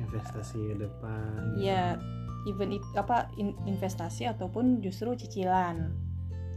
investasi 0.00 0.58
ke 0.58 0.76
depan 0.78 1.54
gitu. 1.54 1.66
ya 1.66 1.96
even 2.48 2.72
it- 2.72 2.94
apa 2.96 3.28
in- 3.36 3.56
investasi 3.64 4.24
ataupun 4.24 4.80
justru 4.80 5.12
cicilan. 5.12 5.92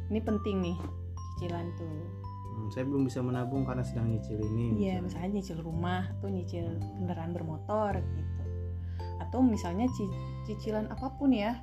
Ini 0.08 0.20
penting 0.22 0.64
nih 0.64 0.78
cicilan 1.36 1.68
tuh. 1.76 1.92
Hmm, 2.54 2.68
saya 2.70 2.86
belum 2.86 3.04
bisa 3.04 3.20
menabung 3.20 3.66
karena 3.66 3.84
sedang 3.84 4.08
nyicil 4.08 4.40
ini 4.40 4.78
Iya, 4.80 5.02
misalnya. 5.02 5.04
misalnya 5.04 5.30
nyicil 5.36 5.58
rumah 5.60 6.02
atau 6.08 6.28
nyicil 6.30 6.66
kendaraan 6.80 7.32
bermotor 7.34 7.94
gitu. 8.00 8.44
Atau 9.20 9.44
misalnya 9.44 9.90
ci- 9.92 10.14
cicilan 10.46 10.88
apa 10.88 11.12
pun 11.18 11.34
ya, 11.34 11.60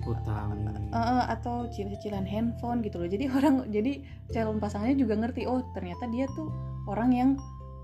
utang 0.00 0.56
ini 0.56 0.88
eh, 0.92 1.24
atau 1.28 1.68
ci- 1.68 1.84
cicilan 1.84 2.24
handphone 2.24 2.80
gitu 2.80 3.00
loh. 3.00 3.08
Jadi 3.08 3.24
orang 3.28 3.66
jadi 3.68 4.00
calon 4.30 4.56
pasangannya 4.56 4.96
juga 4.96 5.18
ngerti, 5.18 5.44
oh 5.44 5.60
ternyata 5.72 6.06
dia 6.08 6.30
tuh 6.32 6.48
orang 6.86 7.10
yang 7.12 7.30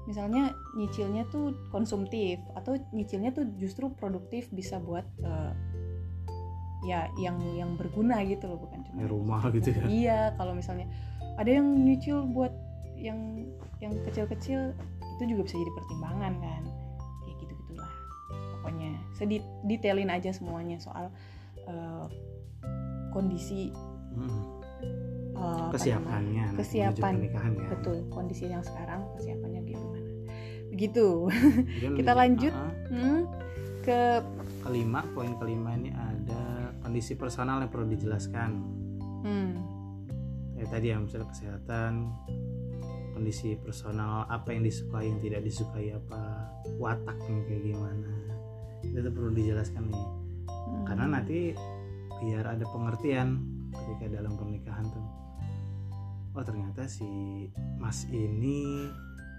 misalnya 0.06 0.54
nyicilnya 0.78 1.26
tuh 1.28 1.52
konsumtif 1.74 2.38
atau 2.54 2.78
nyicilnya 2.94 3.34
tuh 3.34 3.44
justru 3.58 3.90
produktif 3.92 4.46
bisa 4.54 4.78
buat 4.78 5.04
eh, 5.22 5.52
ya 6.86 7.10
yang 7.18 7.42
yang 7.58 7.74
berguna 7.74 8.22
gitu 8.22 8.46
loh, 8.46 8.62
bukan 8.62 8.86
cuma 8.86 9.10
rumah 9.10 9.42
gitu 9.50 9.74
ya 9.74 9.82
Iya, 9.90 10.20
kalau 10.38 10.54
misalnya 10.54 10.86
ada 11.36 11.50
yang 11.50 11.66
nyicil 11.82 12.22
buat 12.30 12.54
yang 12.94 13.50
yang 13.82 13.92
kecil-kecil 14.06 14.72
itu 15.18 15.22
juga 15.26 15.42
bisa 15.44 15.56
jadi 15.58 15.72
pertimbangan 15.74 16.32
kan. 16.38 16.62
Kayak 17.26 17.36
gitu-gitulah. 17.42 17.92
Pokoknya 18.56 18.90
sedit 19.18 19.42
detailin 19.66 20.08
aja 20.14 20.30
semuanya 20.30 20.78
soal 20.78 21.10
eh, 21.66 22.06
kondisi 23.10 23.74
Hmm, 24.16 24.55
namanya, 25.36 25.70
kesiapannya 25.72 26.44
nanti 26.48 26.58
Kesiapan. 26.64 27.14
ya 27.20 27.68
Betul, 27.70 27.96
kondisi 28.08 28.44
yang 28.48 28.64
sekarang 28.64 29.00
kesiapannya 29.16 29.60
gimana. 29.64 29.98
Begitu. 30.72 31.08
Kita 31.98 32.12
lanjut. 32.16 32.54
Ah, 32.54 32.72
Hmm, 32.86 33.26
ke 33.82 34.22
kelima 34.62 35.02
poin 35.14 35.34
kelima 35.38 35.74
ini 35.78 35.90
ada 35.94 36.74
kondisi 36.82 37.14
personal 37.14 37.62
yang 37.62 37.70
perlu 37.70 37.86
dijelaskan 37.86 38.50
hmm, 39.22 39.50
ya 40.58 40.66
tadi 40.66 40.90
ya 40.90 40.98
misalnya 40.98 41.30
kesehatan 41.30 42.10
kondisi 43.14 43.54
personal 43.62 44.26
apa 44.26 44.50
yang 44.50 44.66
disukai 44.66 45.06
yang 45.06 45.22
tidak 45.22 45.46
disukai 45.46 45.94
apa 45.94 46.50
wataknya 46.82 47.42
kayak 47.46 47.62
gimana 47.62 48.12
itu 48.82 49.10
perlu 49.10 49.30
dijelaskan 49.34 49.86
nih 49.86 50.06
hmm. 50.50 50.82
karena 50.90 51.04
nanti 51.14 51.38
biar 52.22 52.44
ada 52.58 52.66
pengertian 52.70 53.42
ketika 53.70 54.18
dalam 54.18 54.34
pernikahan 54.34 54.86
tuh 54.90 55.06
oh 56.36 56.44
ternyata 56.44 56.84
si 56.84 57.08
mas 57.80 58.04
ini 58.12 58.92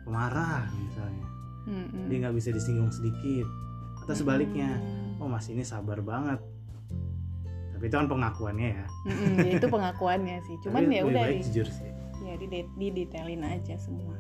pemarah 0.04 0.66
misalnya. 0.74 1.28
Hmm, 1.68 1.88
hmm. 1.94 2.08
dia 2.10 2.18
nggak 2.26 2.36
bisa 2.36 2.50
disinggung 2.50 2.90
sedikit. 2.90 3.46
Atau 4.02 4.18
sebaliknya 4.18 4.82
oh 5.22 5.30
mas 5.30 5.46
ini 5.54 5.62
sabar 5.62 6.02
banget. 6.02 6.42
Tapi 7.78 7.84
itu 7.86 7.96
kan 7.96 8.10
pengakuannya 8.10 8.70
ya. 8.74 8.88
Mm-mm, 9.06 9.34
ya 9.46 9.52
itu 9.62 9.68
pengakuannya 9.70 10.38
sih. 10.50 10.56
Cuman 10.66 10.90
Tapi 10.90 10.98
ya 10.98 11.02
udah 11.06 11.24
baik 11.30 11.38
di, 11.38 11.46
jujur 11.54 11.68
sih. 11.70 11.92
Ya 12.26 12.34
di, 12.42 12.48
di 12.50 12.88
detailin 12.90 13.46
aja 13.46 13.78
semua. 13.78 14.18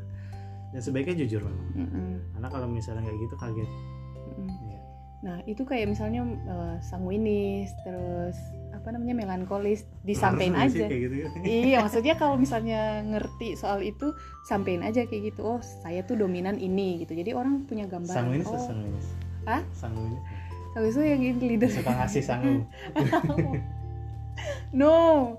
dan 0.76 0.84
sebaiknya 0.84 1.24
jujur 1.24 1.42
memang. 1.48 1.70
Mm-mm, 1.80 2.10
karena 2.36 2.48
kalau 2.52 2.68
misalnya 2.68 3.02
kayak 3.08 3.18
gitu 3.24 3.36
kaget. 3.40 3.72
Ya. 4.68 4.80
Nah 5.24 5.38
itu 5.48 5.64
kayak 5.64 5.96
misalnya 5.96 6.28
eh, 6.28 6.76
sanguinis, 6.84 7.72
terus 7.88 8.38
apa 8.88 8.96
namanya 8.96 9.27
melankolis, 9.27 9.84
disampaikan 10.08 10.63
aja. 10.63 10.88
kayak 10.88 11.12
gitu 11.12 11.15
iya 11.67 11.84
maksudnya 11.84 12.15
kalau 12.15 12.39
misalnya 12.39 13.03
ngerti 13.03 13.60
soal 13.60 13.84
itu 13.84 14.15
sampein 14.48 14.79
aja 14.79 15.03
kayak 15.03 15.36
gitu. 15.36 15.44
Oh 15.44 15.60
saya 15.60 16.08
tuh 16.08 16.15
dominan 16.15 16.56
ini 16.56 17.03
gitu. 17.03 17.12
Jadi 17.12 17.36
orang 17.36 17.67
punya 17.67 17.84
gambaran. 17.84 18.15
sanguinis 18.15 18.48
oh 18.48 18.56
sanguinis 18.56 19.08
Hah? 19.44 19.60
sanguinis 19.75 20.24
sanguinis 20.72 20.96
itu 20.96 21.03
yang 21.03 21.22
ini 21.25 21.46
leader. 21.58 21.70
suka 21.74 21.91
ngasih 21.91 22.24
sangu 22.24 22.56
no 24.79 25.36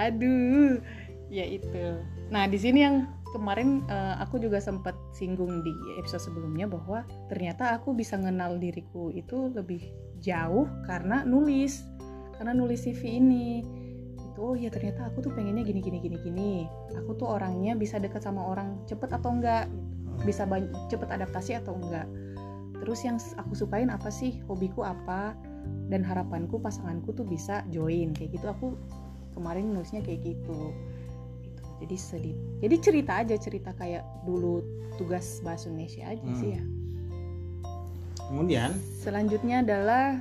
aduh 0.00 0.80
ya 1.28 1.44
itu 1.44 2.00
nah 2.32 2.48
di 2.48 2.56
sini 2.56 2.80
yang 2.80 3.04
kemarin 3.30 3.84
eh, 3.86 4.14
aku 4.18 4.40
juga 4.40 4.58
sempat 4.58 4.96
singgung 5.14 5.62
di 5.62 5.72
episode 6.00 6.24
sebelumnya 6.24 6.66
bahwa 6.66 7.04
ternyata 7.28 7.76
aku 7.76 7.94
bisa 7.94 8.18
kenal 8.18 8.58
diriku 8.58 9.12
itu 9.12 9.52
lebih 9.54 9.84
jauh 10.24 10.66
karena 10.88 11.22
nulis 11.28 11.84
karena 12.40 12.56
nulis 12.56 12.88
CV 12.88 13.20
ini. 13.20 13.60
Itu 14.32 14.40
oh 14.40 14.56
ya 14.56 14.72
ternyata 14.72 15.12
aku 15.12 15.20
tuh 15.20 15.32
pengennya 15.36 15.60
gini 15.60 15.84
gini 15.84 16.00
gini 16.00 16.16
gini. 16.16 16.52
Aku 16.96 17.12
tuh 17.12 17.28
orangnya 17.28 17.76
bisa 17.76 18.00
deket 18.00 18.24
sama 18.24 18.40
orang 18.40 18.80
cepet 18.88 19.12
atau 19.12 19.28
enggak? 19.28 19.68
Bisa 20.24 20.48
ban- 20.48 20.72
cepet 20.88 21.12
adaptasi 21.12 21.60
atau 21.60 21.76
enggak. 21.76 22.08
Terus 22.80 23.04
yang 23.04 23.20
aku 23.36 23.52
sukain 23.52 23.92
apa 23.92 24.08
sih? 24.08 24.40
Hobiku 24.48 24.80
apa? 24.80 25.36
Dan 25.92 26.00
harapanku 26.00 26.56
pasanganku 26.56 27.12
tuh 27.12 27.28
bisa 27.28 27.60
join. 27.68 28.16
Kayak 28.16 28.40
gitu 28.40 28.46
aku 28.48 28.66
kemarin 29.36 29.68
nulisnya 29.68 30.00
kayak 30.00 30.24
gitu. 30.24 30.72
Gitu. 31.44 31.56
jadi 31.80 31.96
sedih. 31.96 32.36
Jadi 32.60 32.76
cerita 32.80 33.12
aja 33.20 33.36
cerita 33.36 33.72
kayak 33.72 34.04
dulu 34.24 34.60
tugas 34.96 35.40
bahasa 35.40 35.68
Indonesia 35.68 36.08
aja 36.08 36.24
Hmm. 36.24 36.36
sih 36.36 36.50
ya. 36.52 36.62
Kemudian? 38.28 38.70
Selanjutnya 39.00 39.64
adalah 39.64 40.20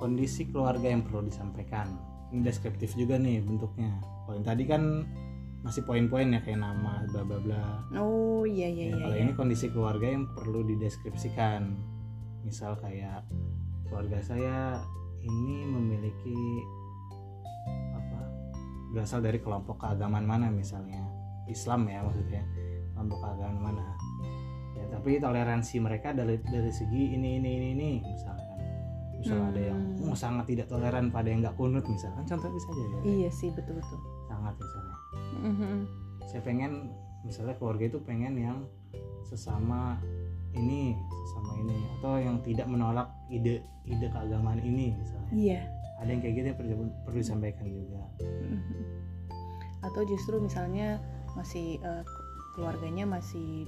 kondisi 0.00 0.48
keluarga 0.48 0.88
yang 0.88 1.04
perlu 1.04 1.28
disampaikan. 1.28 1.92
Ini 2.32 2.40
deskriptif 2.40 2.96
juga 2.96 3.20
nih 3.20 3.44
bentuknya. 3.44 4.00
Kalau 4.24 4.40
yang 4.40 4.46
tadi 4.48 4.64
kan 4.64 5.04
masih 5.60 5.84
poin-poin 5.84 6.32
ya 6.32 6.40
kayak 6.40 6.64
nama 6.64 7.04
bla 7.12 7.20
bla 7.20 7.38
bla. 7.44 7.62
Oh 8.00 8.48
iya 8.48 8.64
iya 8.64 8.88
Ya, 8.88 8.96
iya, 8.96 9.02
kalau 9.04 9.16
iya. 9.20 9.22
ini 9.28 9.32
kondisi 9.36 9.66
keluarga 9.68 10.08
yang 10.08 10.24
perlu 10.32 10.64
dideskripsikan. 10.64 11.76
Misal 12.48 12.80
kayak 12.80 13.28
keluarga 13.84 14.24
saya 14.24 14.80
ini 15.20 15.68
memiliki 15.68 16.64
apa 17.92 18.20
berasal 18.96 19.20
dari 19.20 19.36
kelompok 19.36 19.84
keagamaan 19.84 20.24
mana 20.24 20.48
misalnya. 20.48 21.04
Islam 21.44 21.84
ya 21.92 22.00
maksudnya. 22.00 22.40
Kelompok 22.96 23.20
keagamaan 23.20 23.60
mana. 23.60 23.84
Ya 24.80 24.88
tapi 24.88 25.20
toleransi 25.20 25.76
mereka 25.82 26.16
dari 26.16 26.40
dari 26.40 26.72
segi 26.72 27.12
ini 27.20 27.36
ini 27.36 27.50
ini 27.60 27.68
ini 27.76 27.90
misalkan 28.00 28.39
misalnya 29.20 29.46
ada 29.52 29.62
yang 29.72 29.80
Hmm. 30.00 30.08
oh, 30.10 30.16
sangat 30.16 30.44
tidak 30.48 30.66
toleran 30.66 31.12
pada 31.12 31.28
yang 31.28 31.44
nggak 31.44 31.54
kunut 31.54 31.84
misalkan 31.84 32.24
contoh 32.24 32.48
bisa 32.50 32.66
aja 32.72 32.82
ya. 32.82 32.98
Iya 33.04 33.30
sih 33.30 33.48
betul 33.52 33.76
betul 33.78 33.98
sangat 34.26 34.54
misalnya. 34.56 34.96
Mhm. 35.44 35.78
saya 36.24 36.42
pengen 36.46 36.72
misalnya 37.22 37.54
keluarga 37.58 37.84
itu 37.90 37.98
pengen 38.00 38.34
yang 38.38 38.58
sesama 39.26 39.98
ini 40.54 40.94
sesama 41.26 41.52
ini 41.58 41.78
atau 41.98 42.18
yang 42.18 42.38
tidak 42.42 42.66
menolak 42.66 43.08
ide 43.28 43.60
ide 43.84 44.06
keagamaan 44.08 44.58
ini 44.58 44.94
misalnya. 44.96 45.30
Iya. 45.30 45.60
Ada 46.00 46.08
yang 46.10 46.20
kayak 46.24 46.34
gitu 46.34 46.46
yang 46.48 46.58
perlu, 46.58 46.74
perlu 47.04 47.18
disampaikan 47.20 47.66
juga. 47.68 48.02
Mhm. 48.24 48.82
atau 49.80 50.04
justru 50.04 50.36
misalnya 50.36 51.00
masih 51.32 51.80
eh, 51.80 52.04
keluarganya 52.52 53.08
masih 53.08 53.64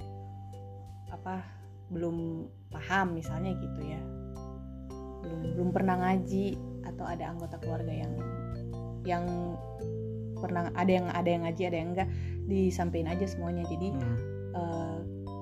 apa 1.09 1.41
belum 1.89 2.45
paham 2.69 3.17
misalnya 3.17 3.57
gitu 3.57 3.81
ya 3.81 3.97
belum 5.23 5.39
belum 5.55 5.69
pernah 5.71 5.95
ngaji 5.97 6.45
atau 6.83 7.05
ada 7.07 7.31
anggota 7.31 7.55
keluarga 7.57 7.89
yang 7.89 8.13
yang 9.03 9.25
pernah 10.37 10.67
ada 10.75 10.91
yang 10.91 11.07
ada 11.09 11.29
yang 11.29 11.43
ngaji 11.43 11.61
ada 11.65 11.77
yang 11.77 11.89
enggak 11.95 12.09
disampaikan 12.43 13.15
aja 13.15 13.25
semuanya 13.25 13.63
jadi 13.65 13.95
Hmm. 13.95 14.17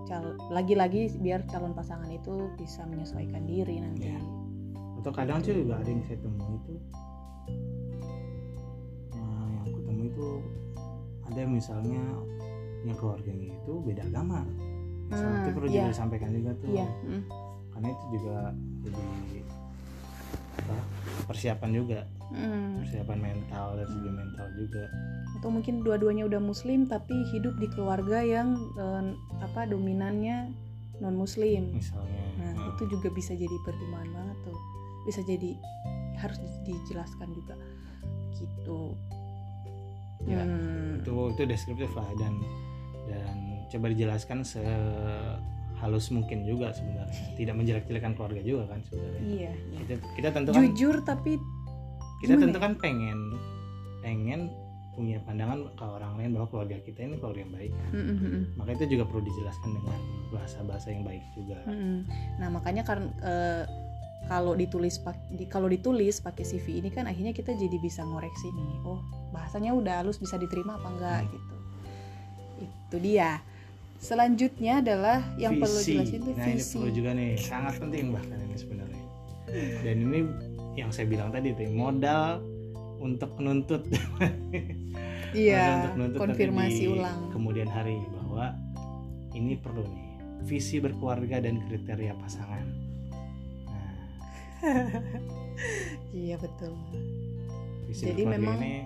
cal- 0.06 0.38
lagi-lagi 0.50 1.08
biar 1.18 1.44
calon 1.48 1.72
pasangan 1.72 2.08
itu 2.08 2.52
bisa 2.56 2.84
menyesuaikan 2.84 3.44
diri 3.44 3.80
nanti 3.80 4.12
Iya. 4.12 4.20
atau 5.00 5.12
kadang 5.12 5.40
sih 5.40 5.56
juga 5.56 5.80
ada 5.80 5.88
yang 5.88 6.04
saya 6.04 6.20
temui 6.20 6.52
itu 6.54 6.74
yang, 9.16 9.48
yang 9.50 9.62
aku 9.66 9.80
temui 9.82 10.08
itu 10.08 10.28
ada 11.26 11.42
misalnya 11.48 12.04
yang 12.84 12.98
keluarganya 12.98 13.48
itu 13.56 13.74
beda 13.82 14.04
agama 14.06 14.44
misalnya 15.08 15.32
Hmm, 15.32 15.44
itu 15.44 15.52
perlu 15.56 15.68
iya. 15.68 15.76
juga 15.80 15.90
disampaikan 15.92 16.30
juga 16.32 16.52
tuh 16.56 16.70
iya 16.70 16.88
mm. 17.04 17.22
karena 17.72 17.88
itu 17.90 18.06
juga 18.12 18.36
jadi 18.82 19.02
apa, 20.58 20.76
persiapan 21.28 21.72
juga. 21.72 22.02
Mm. 22.32 22.88
persiapan 22.88 23.20
mental 23.20 23.76
dari 23.76 23.92
segi 23.92 24.08
mental 24.08 24.48
juga. 24.56 24.84
Atau 25.36 25.52
mungkin 25.52 25.84
dua-duanya 25.84 26.24
udah 26.32 26.40
muslim 26.40 26.88
tapi 26.88 27.12
hidup 27.36 27.60
di 27.60 27.68
keluarga 27.68 28.24
yang 28.24 28.56
eh, 28.80 29.04
apa 29.44 29.68
dominannya 29.68 30.56
non 31.04 31.20
muslim 31.20 31.76
misalnya. 31.76 32.24
Nah 32.40 32.52
Hmm. 32.56 32.72
itu 32.72 32.88
juga 32.88 33.12
bisa 33.12 33.36
jadi 33.36 33.52
pertimbangan 33.68 34.12
banget 34.16 34.38
tuh. 34.48 34.60
Bisa 35.04 35.20
jadi 35.28 35.52
harus 36.24 36.38
di- 36.40 36.72
dijelaskan 36.72 37.30
juga. 37.36 37.56
Gitu. 38.40 38.82
Ya, 40.24 40.46
Hmm. 40.46 41.02
itu 41.02 41.14
itu 41.36 41.42
deskriptif 41.50 41.92
lah 41.98 42.08
dan 42.16 42.38
dan 43.12 43.36
coba 43.68 43.92
dijelaskan 43.92 44.46
sehalus 45.82 46.14
mungkin 46.14 46.46
juga 46.46 46.70
sebenarnya 46.78 47.10
tidak 47.42 47.58
menjelek-jelekan 47.58 48.14
keluarga 48.14 48.42
juga 48.46 48.70
kan 48.70 48.86
sebenarnya 48.86 49.22
iya, 49.26 49.52
iya. 49.74 49.78
kita 49.82 49.94
kita 50.14 50.30
tentu 50.30 50.50
kan 50.54 50.62
jujur 50.70 50.96
tapi 51.02 51.42
kita 52.22 52.38
gimana 52.38 52.44
tentu 52.46 52.58
ya? 52.62 52.64
kan 52.70 52.74
pengen 52.78 53.20
pengen 54.06 54.42
punya 54.94 55.18
pandangan 55.26 55.74
ke 55.74 55.82
orang 55.82 56.14
lain 56.22 56.30
bahwa 56.38 56.48
keluarga 56.54 56.78
kita 56.86 57.00
ini 57.02 57.16
keluarga 57.18 57.42
yang 57.42 57.54
baik 57.56 57.72
kan. 57.74 57.92
Mm, 57.96 58.04
mm, 58.06 58.18
mm, 58.22 58.44
maka 58.62 58.70
itu 58.78 58.86
juga 58.94 59.04
perlu 59.10 59.24
dijelaskan 59.26 59.70
dengan 59.74 60.00
bahasa-bahasa 60.30 60.88
yang 60.94 61.02
baik 61.02 61.24
juga 61.34 61.58
mm, 61.66 61.74
mm. 61.74 62.00
nah 62.38 62.48
makanya 62.54 62.84
karena 62.86 63.10
eh, 63.26 63.64
kalau 64.30 64.54
ditulis 64.54 65.02
di, 65.34 65.50
kalau 65.50 65.66
ditulis 65.66 66.22
pakai 66.22 66.46
CV 66.46 66.86
ini 66.86 66.94
kan 66.94 67.10
akhirnya 67.10 67.34
kita 67.34 67.58
jadi 67.58 67.78
bisa 67.82 68.06
ngoreksi 68.06 68.54
nih 68.54 68.70
oh 68.86 69.02
bahasanya 69.34 69.74
udah 69.74 70.06
halus 70.06 70.22
bisa 70.22 70.38
diterima 70.38 70.78
apa 70.78 70.88
enggak 70.94 71.22
Hmm. 71.26 71.34
gitu 71.34 71.56
itu 72.62 72.98
dia 73.02 73.42
selanjutnya 74.02 74.82
adalah 74.82 75.22
yang 75.38 75.62
perlu 75.62 75.78
Visi. 75.78 75.94
jelasin 75.94 76.20
tuh 76.20 76.34
nah 76.34 76.46
ini 76.50 76.58
visi. 76.58 76.74
perlu 76.74 76.90
juga 76.92 77.10
nih. 77.14 77.32
Sangat 77.38 77.74
penting 77.78 78.06
bahkan 78.10 78.38
ini 78.42 78.58
sebenarnya. 78.58 79.04
Dan 79.86 79.96
ini 80.10 80.20
yang 80.74 80.90
saya 80.90 81.06
bilang 81.06 81.30
tadi 81.30 81.54
tuh 81.54 81.70
modal 81.70 82.42
untuk 82.98 83.36
menuntut 83.38 83.84
iya 85.38 85.84
untuk 85.84 85.94
menuntut 85.98 86.20
konfirmasi 86.22 86.84
di 86.86 86.94
ulang. 86.94 87.20
kemudian 87.30 87.68
hari 87.68 87.98
bahwa 88.12 88.58
ini 89.32 89.54
perlu 89.56 89.86
nih. 89.86 90.10
Visi 90.42 90.82
berkeluarga 90.82 91.38
dan 91.38 91.62
kriteria 91.70 92.18
pasangan. 92.18 92.66
Nah. 93.70 93.96
Iya 96.12 96.42
betul. 96.42 96.74
Visi 97.86 98.10
Jadi 98.10 98.26
memang- 98.26 98.58
ini 98.58 98.82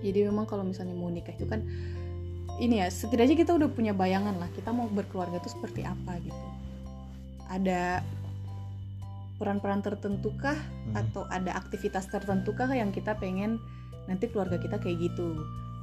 jadi 0.00 0.32
memang 0.32 0.48
kalau 0.48 0.64
misalnya 0.64 0.96
mau 0.96 1.12
nikah 1.12 1.36
itu 1.36 1.44
kan 1.44 1.60
ini 2.60 2.84
ya 2.84 2.92
setidaknya 2.92 3.40
kita 3.40 3.56
udah 3.56 3.68
punya 3.72 3.96
bayangan 3.96 4.36
lah 4.36 4.48
kita 4.52 4.68
mau 4.70 4.84
berkeluarga 4.86 5.40
itu 5.40 5.48
seperti 5.50 5.80
apa 5.82 6.20
gitu. 6.20 6.46
Ada 7.48 8.04
peran-peran 9.40 9.80
tertentu 9.80 10.36
kah 10.36 10.54
hmm, 10.54 10.92
atau 11.00 11.24
ada 11.32 11.56
aktivitas 11.56 12.04
tertentu 12.12 12.52
kah 12.52 12.68
yang 12.68 12.92
kita 12.92 13.16
pengen 13.16 13.56
nanti 14.04 14.28
keluarga 14.28 14.60
kita 14.60 14.76
kayak 14.76 15.08
gitu 15.08 15.40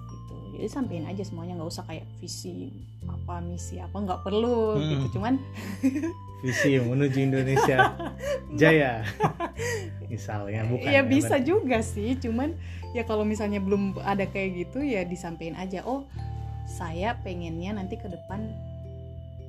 gitu. 0.08 0.34
Jadi 0.54 0.68
sampein 0.70 1.10
aja 1.10 1.26
semuanya 1.26 1.58
nggak 1.58 1.70
usah 1.74 1.84
kayak 1.90 2.06
visi 2.22 2.70
apa 3.10 3.42
misi 3.42 3.82
apa 3.82 3.98
nggak 3.98 4.22
perlu 4.22 4.78
Hmm. 4.78 4.86
gitu. 4.86 5.18
Cuman 5.18 5.42
visi 6.46 6.78
menuju 6.78 7.18
Indonesia. 7.18 7.98
Jaya. 8.62 9.02
Misalnya 10.06 10.62
bukan 10.72 10.86
ya 10.86 11.02
ya, 11.02 11.02
bisa 11.02 11.42
berarti. 11.42 11.50
juga 11.50 11.78
sih 11.82 12.14
cuman 12.22 12.54
ya 12.94 13.02
kalau 13.04 13.26
misalnya 13.26 13.58
belum 13.58 13.98
ada 14.06 14.30
kayak 14.30 14.70
gitu 14.70 14.86
ya 14.86 15.02
disampaikan 15.02 15.58
aja. 15.58 15.82
Oh 15.82 16.06
saya 16.68 17.16
pengennya 17.18 17.72
nanti 17.74 17.96
ke 17.96 18.06
depan 18.06 18.52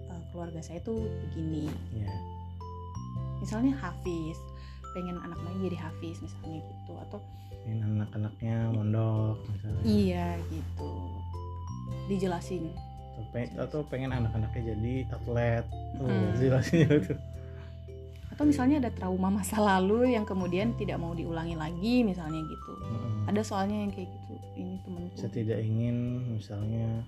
eh, 0.07 0.21
keluarga 0.31 0.61
saya 0.61 0.79
tuh 0.81 1.03
begini. 1.27 1.67
Ya. 1.93 2.11
misalnya 3.39 3.71
Hafiz 3.77 4.35
pengen 4.93 5.15
anak 5.17 5.39
lagi 5.39 5.71
jadi 5.71 5.79
Hafiz 5.79 6.19
misalnya 6.19 6.59
gitu 6.59 6.93
atau 7.01 7.19
ini 7.65 7.79
anak-anaknya 7.85 8.57
mondok 8.73 9.37
misalnya. 9.49 9.83
Iya 9.85 10.27
gitu. 10.49 10.91
Dijelasin. 12.09 12.73
Atau, 13.15 13.25
pe- 13.31 13.55
atau 13.55 13.81
pengen 13.85 14.11
anak-anaknya 14.11 14.63
jadi 14.73 14.95
atlet. 15.13 15.65
Tuh 15.95 16.07
Hmm. 16.07 16.35
jelasin 16.35 16.87
tuh 17.03 17.19
atau 18.39 18.47
misalnya 18.47 18.79
ada 18.87 18.95
trauma 18.95 19.35
masa 19.35 19.59
lalu 19.75 20.15
yang 20.15 20.23
kemudian 20.23 20.71
tidak 20.79 21.03
mau 21.03 21.11
diulangi 21.11 21.59
lagi 21.59 22.07
misalnya 22.07 22.39
gitu. 22.47 22.73
Mm-mm. 22.79 23.27
ada 23.27 23.43
soalnya 23.43 23.83
yang 23.83 23.91
kayak 23.91 24.07
gitu 24.07 24.35
ini 24.55 24.79
temenku 24.87 25.15
saya 25.19 25.33
tidak 25.35 25.59
ingin 25.59 25.97
misalnya 26.39 27.03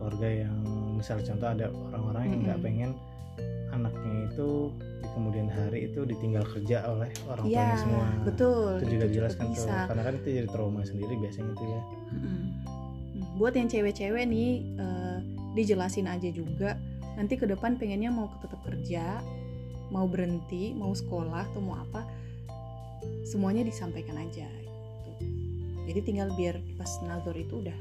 keluarga 0.00 0.48
yang 0.48 0.56
misal 0.96 1.20
contoh 1.20 1.48
ada 1.52 1.68
orang-orang 1.92 2.24
yang 2.24 2.40
nggak 2.40 2.56
Mm-mm. 2.56 2.72
pengen 2.72 2.90
anaknya 3.76 4.32
itu 4.32 4.72
di 5.04 5.08
kemudian 5.12 5.48
hari 5.52 5.92
itu 5.92 6.00
ditinggal 6.08 6.46
kerja 6.48 6.88
oleh 6.88 7.10
orang 7.28 7.44
tuanya 7.44 7.76
semua. 7.76 8.06
betul. 8.24 8.72
Itu 8.80 8.86
juga 8.96 9.06
tuh. 9.10 9.50
bisa. 9.50 9.74
Karena 9.90 10.02
kan 10.06 10.14
itu 10.22 10.28
jadi 10.30 10.48
trauma 10.48 10.80
sendiri 10.86 11.14
biasanya 11.18 11.50
itu 11.52 11.64
ya. 11.66 11.80
Hmm, 12.14 12.46
buat 13.36 13.52
yang 13.58 13.66
cewek-cewek 13.66 14.24
nih 14.30 14.50
eh, 14.78 15.18
dijelasin 15.58 16.06
aja 16.06 16.30
juga. 16.30 16.78
Nanti 17.18 17.34
ke 17.34 17.46
depan 17.50 17.74
pengennya 17.78 18.14
mau 18.14 18.30
tetap 18.38 18.62
kerja 18.62 19.22
mau 19.94 20.10
berhenti 20.10 20.74
mau 20.74 20.90
sekolah 20.90 21.46
atau 21.54 21.62
mau 21.62 21.78
apa 21.78 22.02
semuanya 23.22 23.62
disampaikan 23.62 24.18
aja 24.18 24.42
gitu. 24.50 24.74
jadi 25.86 26.00
tinggal 26.02 26.28
biar 26.34 26.58
pas 26.74 26.90
nazar 27.06 27.38
itu 27.38 27.62
udah 27.62 27.78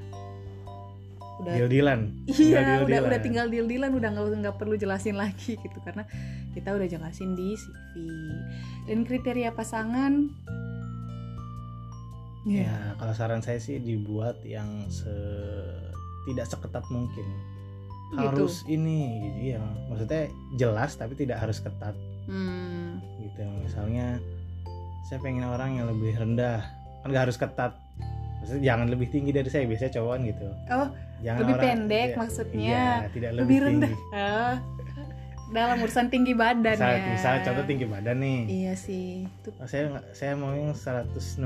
udah 1.42 1.54
deal-dealan 1.58 2.14
iya 2.30 2.38
Tinggal 2.38 2.54
udah 2.54 2.78
deal-dealan. 2.78 3.10
udah 3.10 3.20
tinggal 3.26 3.46
deal 3.50 3.66
dealan 3.66 3.92
udah 3.98 4.10
nggak 4.14 4.26
nggak 4.46 4.56
perlu 4.62 4.76
jelasin 4.78 5.18
lagi 5.24 5.58
gitu 5.58 5.78
karena 5.82 6.06
kita 6.54 6.70
udah 6.70 6.86
jelasin 6.86 7.34
di 7.34 7.58
CV 7.58 7.94
dan 8.86 9.02
kriteria 9.04 9.50
pasangan 9.52 10.30
Iya. 12.44 12.68
ya 12.68 12.78
kalau 13.00 13.16
saran 13.16 13.40
saya 13.40 13.56
sih 13.56 13.80
dibuat 13.80 14.44
yang 14.44 14.68
se 14.92 15.08
tidak 16.28 16.44
seketat 16.44 16.84
mungkin 16.92 17.24
Gitu. 18.14 18.30
harus 18.30 18.56
ini 18.70 19.00
iya. 19.42 19.62
Maksudnya 19.90 20.30
jelas 20.56 20.92
tapi 20.94 21.14
tidak 21.18 21.42
harus 21.42 21.58
ketat. 21.58 21.96
Hmm, 22.30 23.02
gitu. 23.20 23.42
Misalnya 23.66 24.22
saya 25.10 25.20
pengen 25.20 25.44
orang 25.44 25.82
yang 25.82 25.90
lebih 25.90 26.14
rendah. 26.16 26.62
Kan 27.02 27.10
nggak 27.12 27.24
harus 27.30 27.38
ketat. 27.42 27.74
Maksudnya 28.40 28.64
jangan 28.64 28.88
lebih 28.92 29.08
tinggi 29.10 29.32
dari 29.32 29.50
saya 29.50 29.66
biasanya 29.66 29.92
cowok 29.98 30.12
kan 30.14 30.22
gitu. 30.28 30.48
Oh, 30.70 30.88
jangan 31.24 31.40
lebih 31.42 31.56
orang- 31.56 31.66
pendek 31.66 32.10
iya, 32.10 32.20
maksudnya. 32.20 32.62
iya, 32.62 32.88
tidak 33.12 33.32
lebih, 33.34 33.44
lebih 33.44 33.60
rendah. 33.66 33.92
tinggi. 33.92 34.16
Ah, 34.16 34.56
dalam 35.54 35.78
urusan 35.80 36.10
tinggi 36.10 36.34
badan 36.34 36.74
misal, 36.74 36.92
ya. 36.92 37.06
misal 37.08 37.34
contoh 37.42 37.64
tinggi 37.64 37.86
badan 37.86 38.18
nih 38.18 38.40
Iya 38.50 38.74
sih. 38.74 39.24
Itu 39.24 39.50
Oh, 39.56 39.66
saya 39.66 39.84
saya 40.10 40.34
mau 40.34 40.50
yang 40.52 40.74
160 40.74 41.38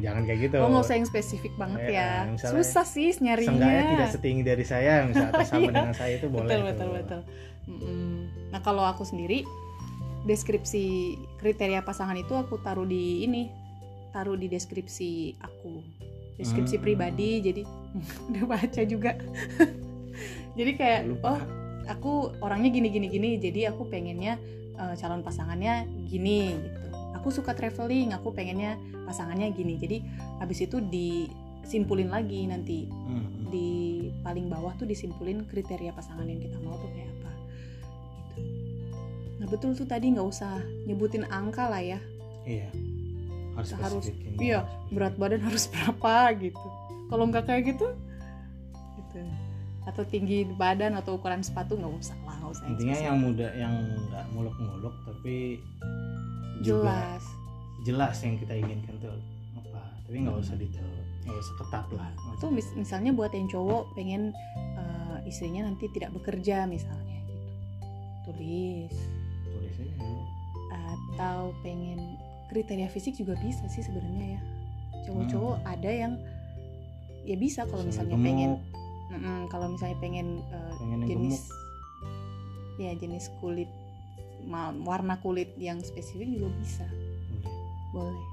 jangan 0.00 0.22
kayak 0.24 0.40
gitu 0.42 0.56
Oh 0.56 0.66
nggak 0.66 0.82
usah 0.82 0.96
yang 0.96 1.04
spesifik 1.04 1.52
banget 1.54 1.80
Iya, 1.86 1.92
ya. 1.92 2.10
misalnya 2.26 2.54
Susah 2.56 2.84
sih 2.84 3.12
nyarinya. 3.14 3.52
Seenggaknya 3.52 3.84
tidak 3.86 4.08
setinggi 4.10 4.42
dari 4.42 4.64
saya 4.64 4.92
misal 5.04 5.28
atau 5.28 5.44
sama 5.44 5.60
Iya. 5.60 5.70
dengan 5.70 5.94
saya 5.94 6.12
itu 6.14 6.26
boleh 6.26 6.42
betul 6.42 6.58
tuh. 6.58 6.66
betul 6.66 6.88
betul. 6.90 7.20
Nah 8.48 8.60
kalau 8.60 8.82
aku 8.82 9.04
sendiri 9.04 9.44
deskripsi 10.20 10.84
kriteria 11.36 11.80
pasangan 11.80 12.12
itu 12.14 12.32
aku 12.32 12.58
taruh 12.58 12.84
di 12.84 13.22
ini, 13.22 13.48
taruh 14.10 14.34
di 14.34 14.46
deskripsi 14.46 15.10
aku. 15.38 15.80
deskripsi 16.34 16.76
Hmm. 16.76 16.82
pribadi 16.82 17.30
jadi 17.42 17.62
udah 18.32 18.44
baca 18.46 18.80
juga 18.82 19.12
jadi 20.58 20.72
kayak 20.72 21.00
Lupa. 21.06 21.36
oh 21.36 21.40
aku 21.90 22.12
orangnya 22.38 22.70
gini 22.70 22.88
gini 22.88 23.06
gini 23.06 23.28
jadi 23.36 23.70
aku 23.70 23.84
pengennya 23.84 24.38
eh, 24.74 24.94
calon 24.94 25.20
pasangannya 25.20 25.74
gini 26.06 26.54
gitu 26.54 26.78
aku 27.12 27.28
suka 27.28 27.52
traveling 27.52 28.14
aku 28.14 28.30
pengennya 28.30 28.78
pasangannya 29.04 29.50
gini 29.50 29.76
jadi 29.76 29.98
habis 30.38 30.62
itu 30.62 30.78
disimpulin 30.80 32.08
lagi 32.08 32.46
nanti 32.46 32.86
Hmm. 32.86 33.50
di 33.50 33.68
paling 34.22 34.46
bawah 34.46 34.70
tuh 34.74 34.86
disimpulin 34.86 35.42
kriteria 35.44 35.90
pasangan 35.90 36.22
yang 36.22 36.38
kita 36.38 36.56
mau 36.60 36.78
tuh 36.78 36.86
kayak 36.88 37.10
apa 37.12 37.32
gitu. 38.30 38.46
Nah 39.36 39.46
betul 39.48 39.70
tuh 39.74 39.84
tadi 39.84 40.14
nggak 40.14 40.22
usah 40.24 40.54
nyebutin 40.86 41.26
angka 41.26 41.66
lah 41.66 41.82
ya 41.82 41.98
iya 42.46 42.70
harus 43.52 43.74
Harus- 43.74 44.14
iya, 44.38 44.62
berat 44.88 45.18
badan 45.18 45.42
harus 45.42 45.66
berapa 45.74 46.14
gitu. 46.38 46.66
Kalau 47.10 47.26
nggak 47.26 47.44
kayak 47.44 47.74
gitu, 47.74 47.86
gitu. 48.96 49.20
Atau 49.88 50.04
tinggi 50.04 50.44
badan 50.44 50.92
atau 50.94 51.16
ukuran 51.16 51.40
sepatu 51.40 51.74
nggak 51.74 51.92
usah 51.96 52.16
lah 52.22 52.36
nggak 52.36 52.52
usah. 52.52 52.64
yang 52.64 52.72
intinya 52.76 52.96
yang 53.00 53.16
muda 53.16 53.48
yang 53.56 53.74
nggak 54.10 54.24
muluk-muluk 54.32 54.94
tapi 55.08 55.60
juga 56.60 57.16
jelas. 57.16 57.24
jelas 57.88 58.16
yang 58.20 58.34
kita 58.36 58.52
inginkan 58.60 58.94
tuh 59.00 59.16
apa 59.56 59.80
tapi 60.04 60.16
nggak 60.20 60.36
usah 60.36 60.56
detail 60.60 60.84
nggak 61.24 61.36
usah 61.36 61.54
ketat 61.64 61.86
lah 61.96 62.08
Tuh 62.36 62.52
mis- 62.52 62.76
misalnya 62.76 63.12
buat 63.12 63.32
yang 63.32 63.48
cowok 63.48 63.96
pengen 63.96 64.36
eh, 64.76 65.18
istrinya 65.24 65.64
nanti 65.64 65.88
tidak 65.92 66.12
bekerja 66.12 66.68
misalnya 66.68 67.16
gitu. 67.24 67.48
Tulis. 68.28 68.94
tulis 69.48 69.74
aja 69.80 69.94
dulu. 69.96 70.22
atau 71.16 71.38
pengen 71.60 72.20
kriteria 72.48 72.88
fisik 72.88 73.16
juga 73.16 73.32
bisa 73.40 73.64
sih 73.68 73.80
sebenarnya 73.80 74.36
ya 74.36 74.40
cowok-cowok 75.08 75.56
ada 75.64 75.90
yang 75.90 76.12
ya 77.24 77.36
bisa 77.36 77.64
kalau 77.64 77.84
misalnya 77.84 78.16
Gemuk, 78.16 78.26
pengen 78.26 78.50
Mm-mm, 79.10 79.50
kalau 79.50 79.66
misalnya 79.74 79.98
pengen 79.98 80.38
uh, 80.50 80.72
pengen 80.78 81.02
jenis 81.02 81.50
ya 82.78 82.94
jenis 82.94 83.28
kulit 83.42 83.68
warna 84.82 85.20
kulit 85.20 85.52
yang 85.60 85.82
spesifik 85.82 86.30
juga 86.30 86.48
bisa. 86.56 86.86
Gemuk 87.28 87.52
boleh. 87.92 88.14
Boleh. 88.16 88.24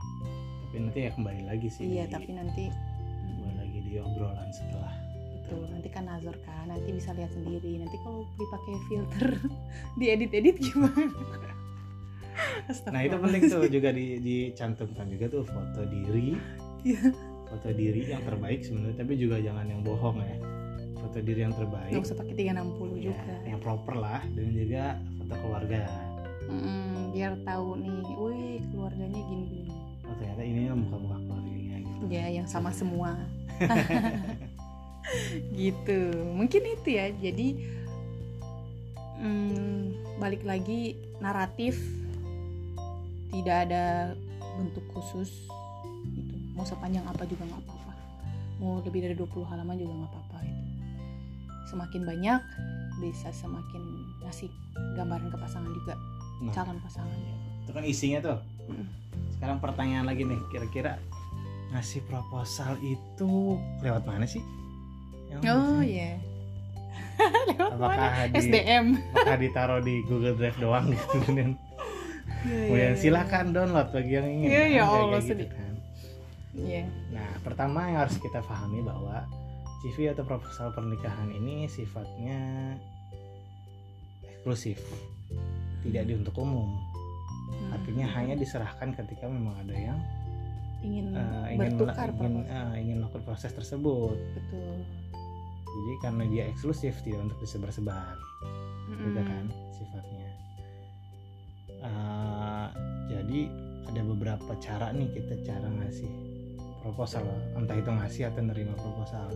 Tapi 0.64 0.76
nanti 0.80 1.00
ya 1.04 1.12
kembali 1.12 1.42
lagi 1.44 1.68
sih 1.68 1.84
iya 1.84 2.06
di- 2.06 2.14
tapi 2.14 2.30
nanti 2.32 2.64
kembali 2.70 3.56
lagi 3.58 3.78
di 3.84 3.94
obrolan 3.98 4.50
setelah 4.52 4.94
betul 5.34 5.64
nanti 5.72 5.88
kan 5.88 6.04
nazar 6.06 6.36
kan 6.44 6.66
nanti 6.68 6.90
bisa 6.92 7.12
lihat 7.12 7.32
sendiri. 7.32 7.82
Nanti 7.82 7.98
kalau 8.06 8.24
dipakai 8.36 8.76
filter 8.88 9.28
diedit-edit 10.00 10.56
gimana? 10.62 11.08
Nah 12.94 13.02
itu 13.02 13.18
penting 13.18 13.50
tuh 13.50 13.66
juga 13.66 13.90
di, 13.90 14.22
dicantumkan 14.22 15.10
juga 15.10 15.26
tuh 15.26 15.42
foto 15.42 15.82
diri. 15.90 16.38
Iya. 16.86 17.10
foto 17.50 17.74
diri 17.74 18.06
yang 18.06 18.22
terbaik 18.22 18.62
sebenarnya 18.62 19.02
tapi 19.02 19.18
juga 19.18 19.42
jangan 19.42 19.66
yang 19.66 19.82
bohong 19.82 20.22
ya 20.22 20.38
foto 21.08 21.18
diri 21.20 21.40
yang 21.42 21.56
terbaik 21.56 21.90
nggak 21.90 22.04
usah 22.04 22.16
pakai 22.16 22.34
360 22.36 22.52
ya, 23.00 23.04
juga 23.08 23.34
yang 23.44 23.60
proper 23.60 23.96
lah 23.96 24.22
dan 24.28 24.46
juga 24.52 24.84
foto 25.18 25.34
keluarga 25.40 25.80
Mm, 26.48 27.12
biar 27.12 27.36
tahu 27.44 27.76
nih, 27.76 28.00
wih 28.16 28.64
keluarganya 28.72 29.20
gini-gini. 29.20 29.68
oh 30.08 30.16
ternyata 30.16 30.40
ini 30.42 30.72
muka-muka 30.72 31.20
keluarganya 31.20 31.76
gitu 31.78 32.04
Ya, 32.08 32.26
yang 32.32 32.48
sama 32.48 32.72
semua. 32.80 33.20
gitu. 35.54 36.00
Mungkin 36.32 36.62
itu 36.72 36.88
ya. 36.90 37.12
Jadi 37.12 37.48
mm, 39.20 39.82
balik 40.18 40.44
lagi 40.44 40.96
naratif 41.20 41.76
tidak 43.28 43.68
ada 43.68 44.16
bentuk 44.56 44.88
khusus 44.96 45.52
gitu. 46.08 46.36
Mau 46.56 46.64
sepanjang 46.64 47.04
apa 47.04 47.28
juga 47.28 47.44
nggak 47.44 47.60
apa-apa. 47.60 47.94
Mau 48.58 48.80
lebih 48.80 49.04
dari 49.04 49.16
20 49.16 49.44
halaman 49.44 49.76
juga 49.76 49.94
nggak 49.94 50.12
apa-apa 50.12 50.38
itu. 50.44 50.67
Semakin 51.68 52.02
banyak 52.02 52.40
bisa 52.98 53.30
semakin 53.30 53.84
ngasih 54.22 54.50
gambaran 54.96 55.28
ke 55.28 55.38
pasangan 55.38 55.70
juga, 55.70 55.94
nah 56.40 56.52
calon 56.52 56.80
pasangan. 56.80 57.14
itu 57.60 57.72
kan 57.72 57.84
isinya 57.84 58.20
tuh 58.22 58.38
sekarang 59.30 59.60
pertanyaan 59.60 60.06
lagi 60.06 60.24
nih 60.24 60.40
kira-kira 60.48 60.96
ngasih 61.70 62.00
proposal 62.04 62.74
itu 62.80 63.54
lewat 63.80 64.02
mana 64.02 64.24
sih 64.24 64.40
Yang 65.30 65.42
Oh 65.52 65.82
iya. 65.82 66.16
Lewat 67.50 67.76
mana? 67.76 67.92
apakah 68.00 68.12
di, 68.26 68.40
SDM. 68.40 68.86
apakah 69.12 69.38
ditaruh 69.38 69.82
di 69.82 69.96
Google 70.04 70.34
Drive 70.34 70.58
doang 70.58 70.88
gitu 70.88 71.06
kemudian 71.22 71.52
kemudian 72.42 72.96
silakan 72.96 73.52
download 73.52 73.92
bagi 73.92 74.14
yang 74.14 74.26
ingin 74.26 74.48
Iya, 74.48 74.58
Kan 74.58 74.72
ya 74.72 74.84
Allah, 74.88 75.20
gitu 75.20 75.28
sedih. 75.28 75.50
kan. 75.50 75.74
Iya. 76.56 76.84
nah 77.12 77.30
pertama 77.44 77.80
yang 77.86 77.98
harus 78.02 78.18
kita 78.18 78.40
pahami 78.42 78.82
bahwa 78.82 79.28
CV 79.84 80.12
atau 80.12 80.26
proposal 80.26 80.74
pernikahan 80.74 81.30
ini 81.30 81.70
sifatnya 81.70 82.74
eksklusif. 84.26 84.82
Tidak 85.86 86.04
di 86.08 86.14
untuk 86.16 86.36
umum. 86.40 86.72
Hmm. 87.48 87.72
artinya 87.72 88.04
hanya 88.12 88.36
diserahkan 88.36 88.92
ketika 88.92 89.24
memang 89.24 89.56
ada 89.64 89.72
yang 89.72 90.00
ingin 90.84 91.16
eh, 91.16 91.56
ingin 91.56 91.80
bertukar 91.80 92.12
ingin, 92.12 92.44
eh, 92.44 92.74
ingin 92.84 92.96
melakukan 93.00 93.24
proses 93.24 93.52
tersebut. 93.56 94.20
Betul. 94.36 94.84
jadi 95.68 95.94
karena 96.04 96.24
dia 96.28 96.44
eksklusif 96.52 97.00
tidak 97.08 97.32
untuk 97.32 97.40
disebar-sebar. 97.40 98.20
Mm-mm. 98.88 99.00
juga 99.00 99.22
kan 99.24 99.46
sifatnya. 99.76 100.30
Eh, 101.72 102.68
jadi 103.16 103.42
ada 103.88 104.02
beberapa 104.04 104.52
cara 104.60 104.92
nih 104.92 105.08
kita 105.12 105.36
cara 105.48 105.68
ngasih 105.72 106.27
proposal. 106.82 107.26
Entah 107.58 107.76
itu 107.78 107.90
ngasih 107.90 108.24
atau 108.32 108.42
nerima 108.44 108.74
proposal. 108.78 109.30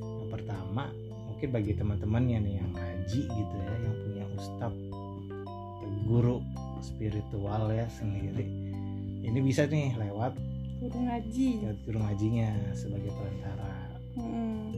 Yang 0.00 0.28
pertama 0.30 0.90
mungkin 1.28 1.48
bagi 1.50 1.72
teman-temannya 1.74 2.38
nih 2.44 2.54
yang 2.62 2.70
ngaji 2.70 3.20
gitu 3.26 3.54
ya 3.58 3.74
yang 3.82 3.96
punya 4.06 4.24
ustadz 4.38 4.78
guru 6.06 6.38
spiritual 6.82 7.70
ya 7.70 7.86
sendiri. 7.90 8.46
Ini 9.22 9.38
bisa 9.38 9.64
nih 9.70 9.94
lewat 9.96 10.34
Guru 10.82 10.98
ngaji. 11.06 11.62
lewat 11.62 11.78
guru 11.86 11.98
ngajinya 12.02 12.48
sebagai 12.74 13.14
perantara. 13.14 13.70
Mm-mm. 14.12 14.76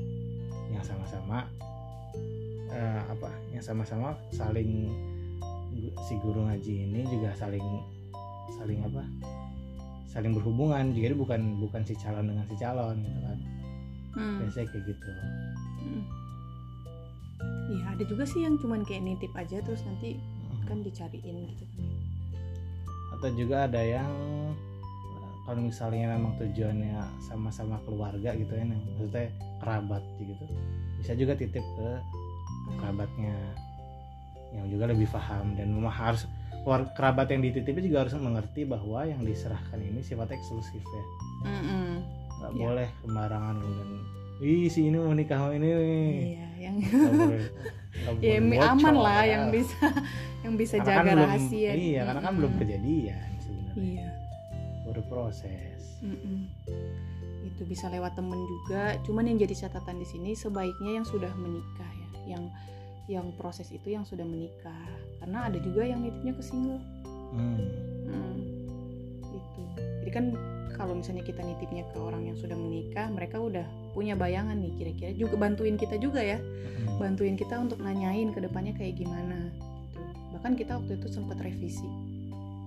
yang 0.71 0.85
sama-sama 0.87 1.49
eh, 2.71 3.03
apa? 3.09 3.31
Yang 3.51 3.73
sama-sama 3.73 4.15
saling 4.31 4.93
si 6.07 6.15
guru 6.23 6.47
ngaji 6.47 6.87
ini 6.87 7.03
juga 7.09 7.35
saling 7.35 7.65
saling 8.55 8.79
apa 8.85 9.03
saling 10.15 10.33
berhubungan 10.33 10.95
jadi 10.95 11.13
bukan 11.13 11.59
bukan 11.59 11.83
si 11.83 11.95
calon 11.95 12.31
dengan 12.31 12.47
si 12.47 12.57
calon 12.57 12.97
gitu 12.99 13.21
kan 13.21 13.39
Mm. 14.15 14.37
biasanya 14.41 14.67
kayak 14.71 14.85
gitu 14.87 15.09
Mm. 15.85 16.05
Iya 17.67 17.85
ada 17.91 18.05
juga 18.05 18.25
sih 18.25 18.41
yang 18.41 18.55
cuman 18.57 18.85
kayak 18.85 19.03
nitip 19.03 19.33
aja 19.35 19.59
terus 19.59 19.83
nanti 19.83 20.15
kan 20.65 20.81
dicariin 20.81 21.45
gitu 21.45 21.65
kan. 21.67 21.87
atau 23.13 23.29
juga 23.35 23.67
ada 23.67 23.81
yang 23.81 24.09
eh, 25.11 25.33
kalau 25.45 25.61
misalnya 25.61 26.15
memang 26.15 26.39
tujuannya 26.39 26.95
sama-sama 27.21 27.77
keluarga 27.83 28.33
gitu 28.33 28.49
ya 28.49 28.65
maksudnya 28.65 29.29
kerabat 29.59 30.01
gitu 30.17 30.45
bisa 30.97 31.13
juga 31.13 31.33
titip 31.35 31.61
ke 31.61 31.89
kerabatnya 32.79 33.35
yang 34.53 34.67
juga 34.71 34.85
lebih 34.89 35.11
paham 35.11 35.53
dan 35.53 35.69
memang 35.69 35.91
harus 35.93 36.25
kerabat 36.65 37.29
yang 37.29 37.41
dititipi 37.41 37.81
juga 37.83 38.03
harus 38.03 38.17
mengerti 38.17 38.65
bahwa 38.65 39.05
yang 39.05 39.21
diserahkan 39.21 39.77
ini 39.77 40.01
sifatnya 40.01 40.35
eksklusif 40.35 40.81
ya 40.81 41.05
Mm-mm. 41.45 41.89
nggak 42.35 42.51
Iya. 42.51 42.59
boleh 42.59 42.89
sembarangan 43.01 43.55
kemudian 43.57 43.89
ih 44.41 44.67
si 44.67 44.81
ini 44.85 44.97
mau 44.97 45.13
nikah 45.13 45.41
ini 45.51 45.69
nih 45.69 46.11
Iya 46.35 46.49
yang 46.59 46.77
boleh 47.21 47.41
ya 48.21 48.63
aman 48.67 48.95
lah 48.97 49.23
ya. 49.23 49.31
yang 49.31 49.45
bisa 49.49 49.87
yang 50.45 50.55
bisa 50.55 50.75
Karena 50.79 50.89
jaga 50.91 51.01
kan 51.01 51.15
belum- 51.15 51.31
rahasia. 51.31 51.71
iya 51.73 52.01
karena 52.03 52.21
kan 52.21 52.33
belum 52.35 52.53
kejadian 52.57 53.29
sebenarnya 53.39 53.77
Iya. 53.77 54.09
baru 54.85 55.03
proses 55.07 55.81
Mm-mm. 56.01 56.49
Itu 57.47 57.63
bisa 57.65 57.87
lewat 57.87 58.13
temen 58.13 58.35
juga. 58.37 58.99
Cuman 59.01 59.25
yang 59.25 59.39
jadi 59.39 59.55
catatan 59.59 59.97
di 59.97 60.05
sini 60.05 60.35
sebaiknya 60.35 60.97
yang 60.97 61.07
sudah 61.07 61.31
menikah 61.35 61.87
ya, 61.89 62.09
yang 62.27 62.45
yang 63.07 63.37
proses 63.37 63.69
itu 63.69 63.93
yang 63.93 64.05
sudah 64.09 64.25
menikah. 64.25 64.89
Karena 65.21 65.49
ada 65.49 65.59
juga 65.61 65.85
yang 65.85 66.01
nitipnya 66.01 66.35
ke 66.37 66.43
single. 66.45 66.81
hmm. 67.35 67.59
Hmm, 68.09 68.37
Itu. 69.35 69.63
Jadi 70.05 70.11
kan 70.13 70.25
kalau 70.75 70.95
misalnya 70.99 71.23
kita 71.27 71.43
nitipnya 71.43 71.87
ke 71.91 71.99
orang 71.99 72.27
yang 72.27 72.37
sudah 72.39 72.55
menikah, 72.55 73.11
mereka 73.11 73.39
udah 73.39 73.65
punya 73.95 74.15
bayangan 74.15 74.59
nih 74.59 74.73
kira-kira 74.75 75.11
juga 75.15 75.35
bantuin 75.39 75.79
kita 75.79 75.99
juga 75.99 76.19
ya, 76.23 76.39
Hmm. 76.39 76.99
bantuin 76.99 77.35
kita 77.39 77.55
untuk 77.59 77.79
nanyain 77.79 78.31
ke 78.35 78.43
depannya 78.43 78.75
kayak 78.75 78.99
gimana. 78.99 79.51
Gitu. 79.91 80.03
Bahkan 80.35 80.53
kita 80.59 80.79
waktu 80.83 80.99
itu 80.99 81.09
sempat 81.11 81.39
revisi, 81.43 81.87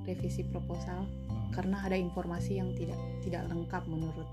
revisi 0.07 0.43
proposal 0.47 1.03
Hmm. 1.03 1.51
karena 1.51 1.83
ada 1.83 1.95
informasi 1.95 2.59
yang 2.59 2.71
tidak 2.75 2.99
tidak 3.23 3.43
lengkap 3.51 3.83
menurut 3.87 4.27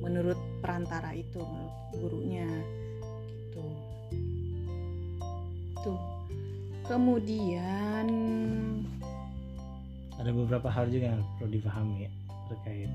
menurut 0.00 0.38
perantara 0.62 1.12
itu 1.12 1.36
menurut 1.36 1.74
gurunya 1.98 2.46
gitu 3.42 3.62
tuh 5.82 5.98
kemudian 6.86 8.06
ada 10.16 10.30
beberapa 10.32 10.68
hal 10.72 10.88
juga 10.88 11.12
yang 11.12 11.22
perlu 11.36 11.50
dipahami 11.52 11.96
ya, 12.08 12.10
terkait 12.48 12.90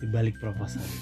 di 0.00 0.06
balik 0.10 0.34
proposal. 0.40 0.82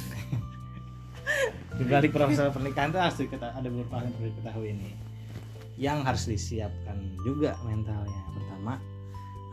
Di 1.78 1.86
balik 1.86 2.10
proposal 2.10 2.50
pernikahan 2.50 2.90
itu 2.90 2.98
harus 2.98 3.16
diketa- 3.20 3.54
ada 3.54 3.68
beberapa 3.70 4.00
hal 4.00 4.10
yang 4.10 4.14
perlu 4.18 4.28
diketahui 4.34 4.68
ini. 4.74 4.90
Yang 5.78 5.98
harus 6.02 6.24
disiapkan 6.26 6.96
juga 7.22 7.54
mentalnya. 7.62 8.22
Pertama 8.34 8.82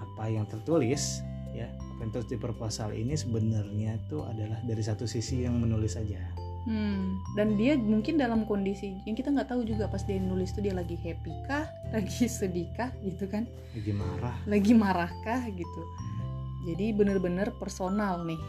apa 0.01 0.23
yang 0.31 0.47
tertulis 0.49 1.21
ya 1.53 1.69
apa 1.69 1.99
yang 2.01 2.11
tertulis 2.11 2.31
di 2.33 2.39
proposal 2.39 2.89
ini 2.91 3.13
sebenarnya 3.15 4.01
itu 4.01 4.23
adalah 4.23 4.59
dari 4.65 4.83
satu 4.83 5.07
sisi 5.07 5.47
yang 5.47 5.55
menulis 5.59 5.95
saja 5.95 6.19
Hmm, 6.65 7.21
dan 7.37 7.53
dia 7.55 7.77
mungkin 7.77 8.17
dalam 8.17 8.41
kondisi 8.43 8.97
yang 9.05 9.13
kita 9.13 9.29
nggak 9.29 9.53
tahu 9.53 9.61
juga 9.63 9.85
pas 9.85 10.01
dia 10.01 10.17
nulis 10.17 10.49
tuh 10.49 10.65
dia 10.65 10.73
lagi 10.73 10.97
happy 10.97 11.29
kah, 11.45 11.69
lagi 11.93 12.25
sedih 12.25 12.65
kah 12.73 12.89
gitu 13.05 13.29
kan, 13.29 13.45
lagi 13.77 13.93
marah 13.93 14.35
lagi 14.49 14.73
marah 14.73 15.11
kah 15.21 15.45
gitu. 15.45 15.81
Jadi 16.65 16.89
bener-bener 16.91 17.53
personal 17.61 18.25
nih 18.25 18.41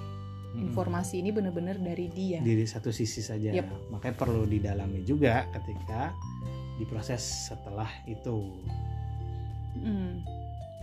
Mm-mm. 0.56 0.72
informasi 0.72 1.20
ini 1.20 1.28
bener-bener 1.28 1.76
dari 1.76 2.08
dia. 2.08 2.40
dari 2.40 2.64
satu 2.64 2.88
sisi 2.88 3.20
saja 3.20 3.52
Yep. 3.52 3.92
makanya 3.92 4.16
perlu 4.16 4.48
didalami 4.48 5.04
juga 5.04 5.44
ketika 5.52 6.16
diproses 6.80 7.52
setelah 7.52 7.88
itu 8.08 8.56
Hmm. 9.76 10.24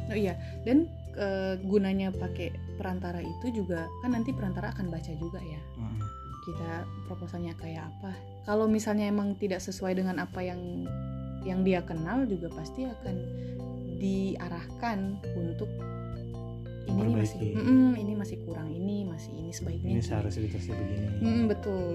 Oh 0.05 0.13
iya, 0.13 0.37
dan 0.61 0.85
eh, 1.17 1.57
gunanya 1.65 2.13
pakai 2.13 2.53
perantara 2.73 3.19
itu 3.19 3.49
juga 3.53 3.85
kan 4.01 4.11
nanti 4.11 4.31
perantara 4.31 4.71
akan 4.71 4.89
baca 4.89 5.11
juga 5.15 5.39
ya. 5.39 5.61
Mm-mm. 5.77 6.01
kita 6.43 6.71
proposalnya 7.07 7.55
kayak 7.55 7.87
apa. 7.87 8.11
Kalau 8.43 8.67
misalnya 8.67 9.07
emang 9.07 9.31
tidak 9.37 9.59
sesuai 9.59 9.95
dengan 9.95 10.19
apa 10.19 10.43
yang 10.43 10.83
yang 11.43 11.63
dia 11.63 11.79
kenal 11.79 12.27
juga 12.27 12.51
pasti 12.51 12.83
akan 12.83 13.15
diarahkan 13.95 14.99
untuk 15.33 15.71
ini 16.83 16.99
nih 16.99 17.15
masih 17.15 17.39
Memperbaiki. 17.39 17.49
"Mm-mm, 17.55 17.91
ini 17.95 18.13
masih 18.13 18.37
kurang 18.43 18.67
ini 18.69 19.07
masih 19.07 19.31
ini 19.31 19.51
sebaiknya 19.51 19.87
ini 19.87 19.95
gini." 19.95 20.03
seharusnya 20.03 20.41
ditulisnya 20.43 20.75
begini 20.75 21.05
Mm, 21.21 21.43
betul 21.47 21.93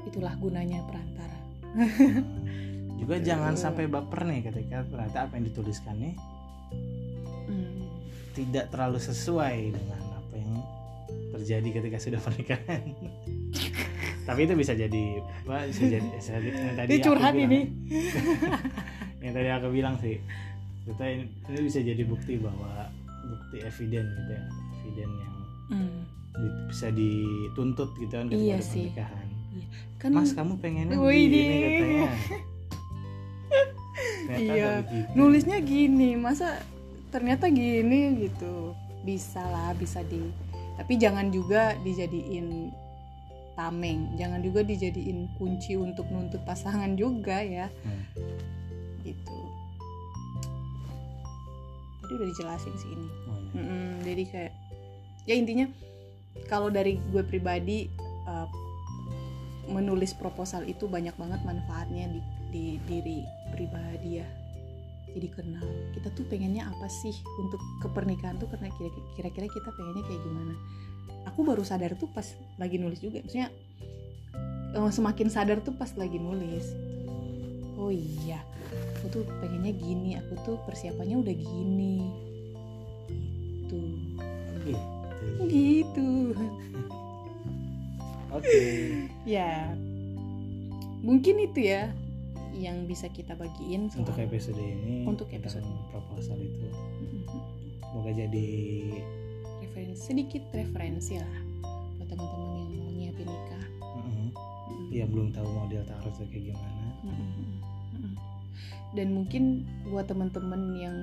gitu. 0.00 0.08
itulah 0.08 0.34
gunanya 0.34 0.80
perantara 0.84 1.38
juga 2.96 3.16
jangan 3.28 3.54
sampai 3.54 3.84
baper 3.86 4.24
nih 4.24 4.40
ketika 4.42 4.84
ternyata 4.84 5.18
apa 5.22 5.32
yang 5.36 5.44
dituliskan 5.44 5.96
nih 5.98 6.14
Mm. 6.16 6.33
Tidak 8.34 8.66
terlalu 8.68 8.98
sesuai 8.98 9.56
dengan 9.70 10.02
apa 10.12 10.34
yang 10.34 10.52
terjadi 11.32 11.68
ketika 11.72 11.98
sudah 11.98 12.20
pernikahan 12.20 12.82
tapi 14.24 14.40
itu 14.42 14.54
bisa 14.54 14.72
jadi 14.72 15.04
apa 15.42 15.68
bisa 15.68 15.82
jadi 15.86 16.08
bisa 16.10 16.32
yang 16.34 16.74
tadi 16.74 16.90
Ini 16.90 17.02
curhat 17.02 17.32
bilang- 17.32 17.46
ini. 17.46 17.60
yang 19.22 19.32
tadi 19.32 19.48
aku 19.50 19.68
bilang 19.70 19.94
sih 19.96 20.16
kita 20.82 21.04
ini, 21.06 21.24
ini 21.46 21.60
bisa 21.62 21.78
jadi 21.78 22.02
bukti 22.02 22.36
bahwa 22.36 22.88
bukti 23.24 23.56
eviden 23.60 24.04
gitu 24.04 24.32
ya 24.32 24.42
eviden 24.78 25.10
yang 25.14 25.34
Mm. 25.64 26.00
di- 26.34 26.56
bisa 26.68 26.88
dituntut 26.90 27.96
gitu 27.96 28.12
kan 28.12 28.26
ketika 28.26 28.36
Iya 28.36 28.58
pernikahan 28.60 29.28
kan 29.96 30.10
mas 30.10 30.32
kamu 30.32 30.52
pengennya 30.58 30.92
begini 30.94 31.40
ini. 31.40 31.42
katanya 31.62 32.08
Ternyata 34.24 34.52
Iya. 34.82 35.12
nulisnya 35.14 35.58
gini 35.60 36.16
masa 36.16 36.60
ternyata 37.14 37.46
gini 37.46 38.26
gitu. 38.26 38.74
Bisa 39.06 39.38
lah 39.38 39.70
bisa 39.78 40.02
di 40.02 40.18
tapi 40.74 40.98
jangan 40.98 41.30
juga 41.30 41.78
dijadiin 41.86 42.74
tameng. 43.54 44.18
Jangan 44.18 44.42
juga 44.42 44.66
dijadiin 44.66 45.30
kunci 45.38 45.78
untuk 45.78 46.10
nuntut 46.10 46.42
pasangan 46.42 46.98
juga 46.98 47.38
ya. 47.38 47.70
Hmm. 47.86 48.02
gitu. 49.06 49.38
Tadi 52.02 52.12
udah 52.18 52.26
dijelasin 52.34 52.74
sih 52.74 52.90
ini. 52.90 53.08
Oh, 53.30 53.38
iya. 53.54 53.78
Jadi 54.02 54.22
kayak 54.26 54.52
ya 55.30 55.34
intinya 55.38 55.66
kalau 56.50 56.68
dari 56.68 56.98
gue 57.14 57.22
pribadi 57.22 57.86
uh, 58.26 58.48
menulis 59.70 60.12
proposal 60.12 60.66
itu 60.68 60.84
banyak 60.90 61.14
banget 61.16 61.40
manfaatnya 61.46 62.10
di, 62.10 62.20
di 62.52 62.64
diri 62.84 63.18
pribadi 63.56 64.20
ya 64.20 64.28
jadi 65.14 65.28
kenal 65.30 65.64
kita 65.94 66.10
tuh 66.12 66.26
pengennya 66.26 66.66
apa 66.66 66.90
sih 66.90 67.14
untuk 67.38 67.62
kepernikahan 67.80 68.36
tuh 68.36 68.50
karena 68.50 68.68
kira- 68.74 69.06
kira-kira 69.14 69.46
kita 69.46 69.70
pengennya 69.78 70.04
kayak 70.04 70.22
gimana? 70.26 70.54
Aku 71.32 71.46
baru 71.46 71.62
sadar 71.64 71.94
tuh 71.96 72.10
pas 72.10 72.26
lagi 72.58 72.76
nulis 72.76 73.00
juga 73.00 73.22
maksudnya 73.22 73.48
eh, 74.74 74.90
semakin 74.90 75.28
sadar 75.30 75.62
tuh 75.62 75.72
pas 75.78 75.88
lagi 75.94 76.18
nulis. 76.18 76.66
Oh 77.78 77.94
iya 77.94 78.42
aku 78.98 79.20
tuh 79.20 79.22
pengennya 79.38 79.72
gini 79.76 80.18
aku 80.18 80.34
tuh 80.42 80.56
persiapannya 80.66 81.16
udah 81.22 81.34
gini. 81.34 81.96
Gitu. 83.64 83.80
Gitu. 84.66 84.82
gitu. 85.46 86.10
Oke. 88.34 88.58
ya. 89.38 89.70
Mungkin 91.04 91.36
itu 91.44 91.60
ya 91.68 91.92
yang 92.56 92.84
bisa 92.84 93.06
kita 93.08 93.34
bagiin 93.34 93.88
soal- 93.88 94.02
Untuk 94.02 94.16
episode 94.16 94.56
ini 94.56 95.02
Untuk 95.02 95.28
episode. 95.28 95.66
proposal 95.88 96.38
itu 96.38 96.68
Mm-mm. 97.00 97.24
semoga 97.82 98.10
jadi 98.10 98.46
referensi 99.60 100.00
sedikit 100.00 100.42
referensi 100.50 101.14
lah 101.16 101.34
buat 101.96 102.08
teman-teman 102.08 102.48
yang 102.54 102.72
mau 102.76 102.90
nyiapin 102.92 103.26
nikah 103.26 103.64
mm, 103.80 104.00
Mm-mm. 104.00 104.28
yang 104.90 105.08
belum 105.08 105.28
tahu 105.30 105.46
model 105.46 105.82
taruh 105.84 106.08
itu 106.08 106.22
kayak 106.28 106.44
gimana. 106.48 106.84
Mm-mm. 107.02 107.28
Mm-mm. 107.92 108.12
dan 108.92 109.08
mungkin 109.10 109.44
buat 109.84 110.06
teman-teman 110.06 110.62
yang 110.74 110.96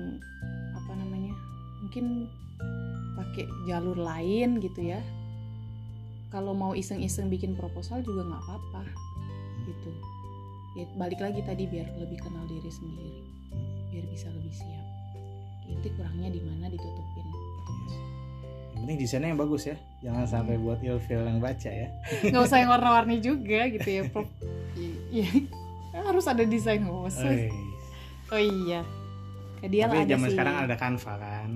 apa 0.74 0.92
namanya 0.94 1.34
mungkin 1.80 2.26
pakai 3.12 3.44
jalur 3.64 3.94
lain 3.94 4.56
gitu 4.58 4.80
ya 4.82 5.00
kalau 6.28 6.52
mau 6.52 6.72
iseng-iseng 6.72 7.28
bikin 7.28 7.52
proposal 7.52 8.00
juga 8.00 8.24
nggak 8.24 8.42
apa-apa 8.42 8.82
gitu 9.62 9.90
ya 10.72 10.84
balik 10.94 11.20
lagi 11.20 11.40
tadi 11.42 11.64
biar 11.64 11.86
lebih 11.96 12.18
kenal 12.18 12.44
diri 12.46 12.68
sendiri. 12.68 13.20
Biar 13.88 14.04
bisa 14.08 14.28
lebih 14.28 14.52
siap. 14.52 14.86
Itu 15.64 15.88
kurangnya 15.94 16.28
di 16.28 16.40
mana 16.40 16.66
ditutupin. 16.66 17.26
Yes. 17.26 17.94
Yang 18.72 18.80
penting 18.82 18.96
desainnya 18.98 19.28
yang 19.30 19.40
bagus 19.40 19.62
ya, 19.64 19.76
jangan 20.00 20.24
sampai 20.24 20.56
buat 20.56 20.80
ilfil 20.80 21.22
yang 21.22 21.38
baca 21.38 21.70
ya. 21.70 21.88
nggak 22.24 22.42
usah 22.42 22.58
yang 22.58 22.70
warna-warni 22.74 23.16
juga 23.18 23.68
gitu 23.68 23.88
ya 23.88 24.02
Prof. 24.06 24.26
iya 25.12 25.28
harus 26.08 26.24
ada 26.24 26.42
desain 26.42 26.82
khusus. 26.82 27.52
Oh 28.28 28.40
iya. 28.40 28.80
Kayak 29.60 29.70
dia 29.70 29.82
lah 29.82 29.92
Tapi 29.92 30.02
ada 30.02 30.10
zaman 30.10 30.24
sih. 30.24 30.32
sekarang 30.34 30.54
ada 30.58 30.74
Canva 30.74 31.14
kan, 31.14 31.50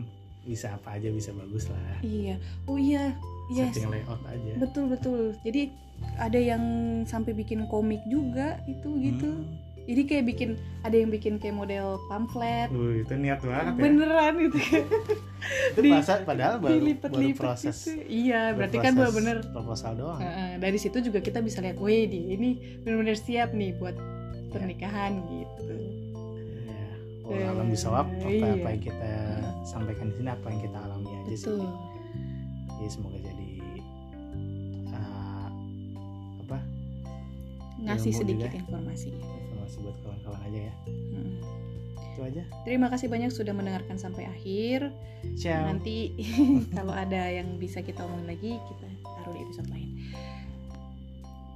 bisa 0.45 0.67
apa 0.71 0.89
aja 0.95 1.09
bisa 1.09 1.31
bagus 1.33 1.65
lah. 1.67 1.99
iya. 2.01 2.37
Oh 2.65 2.77
iya. 2.77 3.17
Iya 3.47 3.71
Setting 3.71 3.91
layout 3.91 4.23
aja. 4.23 4.53
betul 4.59 4.85
betul. 4.87 5.21
Jadi 5.41 5.71
ada 6.19 6.37
yang 6.37 6.63
sampai 7.03 7.33
bikin 7.33 7.65
komik 7.67 8.01
juga 8.07 8.59
itu 8.65 8.89
gitu 8.99 9.29
Hmm. 9.29 9.53
jadi 9.87 10.03
kayak 10.05 10.25
bikin 10.27 10.51
ada 10.81 10.97
yang 10.97 11.09
bikin 11.09 11.37
kayak 11.37 11.55
model 11.55 11.87
pamflet 12.07 12.67
Uh, 12.69 12.99
itu 12.99 13.13
niat 13.15 13.39
banget 13.39 13.65
ya. 13.69 13.79
beneran 13.79 14.35
gitu 14.41 14.59
Itu 15.71 15.79
Di- 15.81 15.93
pas- 15.93 16.25
padahal 16.25 16.55
baru, 16.57 16.67
baru 16.67 16.81
dilipet-lipet 16.81 17.39
proses. 17.39 17.77
gitu. 17.85 18.03
iya 18.05 18.51
baru 18.51 18.57
berarti 18.59 18.77
kan 18.77 18.83
proses 18.89 18.99
bener-bener 18.99 19.37
proposal 19.49 19.93
doang. 19.95 20.19
Heeh, 20.19 20.51
dari 20.57 20.75
situ 20.77 20.99
juga 21.01 21.21
kita 21.21 21.39
bisa 21.39 21.61
lihat, 21.61 21.79
wih 21.79 22.03
di 22.05 22.35
ini 22.35 22.49
benar-benar 22.81 23.15
siap 23.17 23.53
nih 23.53 23.71
buat 23.75 23.95
pernikahan 24.49 25.23
gitu. 25.23 25.75
Iya. 26.59 26.83
Oh, 27.23 27.31
Eh, 27.33 27.45
alam 27.45 27.67
bisawab 27.69 28.07
apa, 28.09 28.27
iya. 28.27 28.53
apa 28.53 28.69
yang 28.69 28.83
kita 28.83 29.13
sampaikan 29.65 30.07
di 30.09 30.15
sini 30.17 30.31
apa 30.31 30.47
yang 30.49 30.61
kita 30.61 30.79
alami 30.81 31.11
aja 31.15 31.29
sih. 31.29 31.47
Betul. 31.47 31.63
Jadi 32.73 32.89
semoga 32.91 33.19
jadi 33.21 33.36
Ngasih 37.87 38.13
Ilmu 38.13 38.21
sedikit 38.21 38.51
juga. 38.51 38.61
informasi. 38.61 39.09
informasi 39.15 39.77
buat 39.81 39.97
kawan-kawan 40.03 40.41
aja 40.51 40.61
ya. 40.71 40.75
Mm. 40.91 41.35
Itu 41.97 42.21
aja. 42.27 42.43
Terima 42.67 42.87
kasih 42.91 43.07
banyak 43.07 43.31
sudah 43.31 43.55
mendengarkan 43.55 43.97
sampai 43.97 44.27
akhir. 44.27 44.91
Ciao. 45.39 45.71
Nanti 45.71 46.19
kalau 46.77 46.93
ada 46.93 47.31
yang 47.31 47.57
bisa 47.63 47.81
kita 47.81 48.03
omongin 48.03 48.27
lagi, 48.27 48.53
kita 48.59 48.87
taruh 49.07 49.33
di 49.33 49.41
episode 49.47 49.69
lain. 49.71 49.91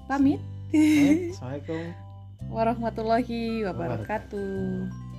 Pamit. 0.06 0.40
Assalamualaikum. 0.70 1.84
Warahmatullahi 2.54 3.62
wabarakatuh. 3.68 5.09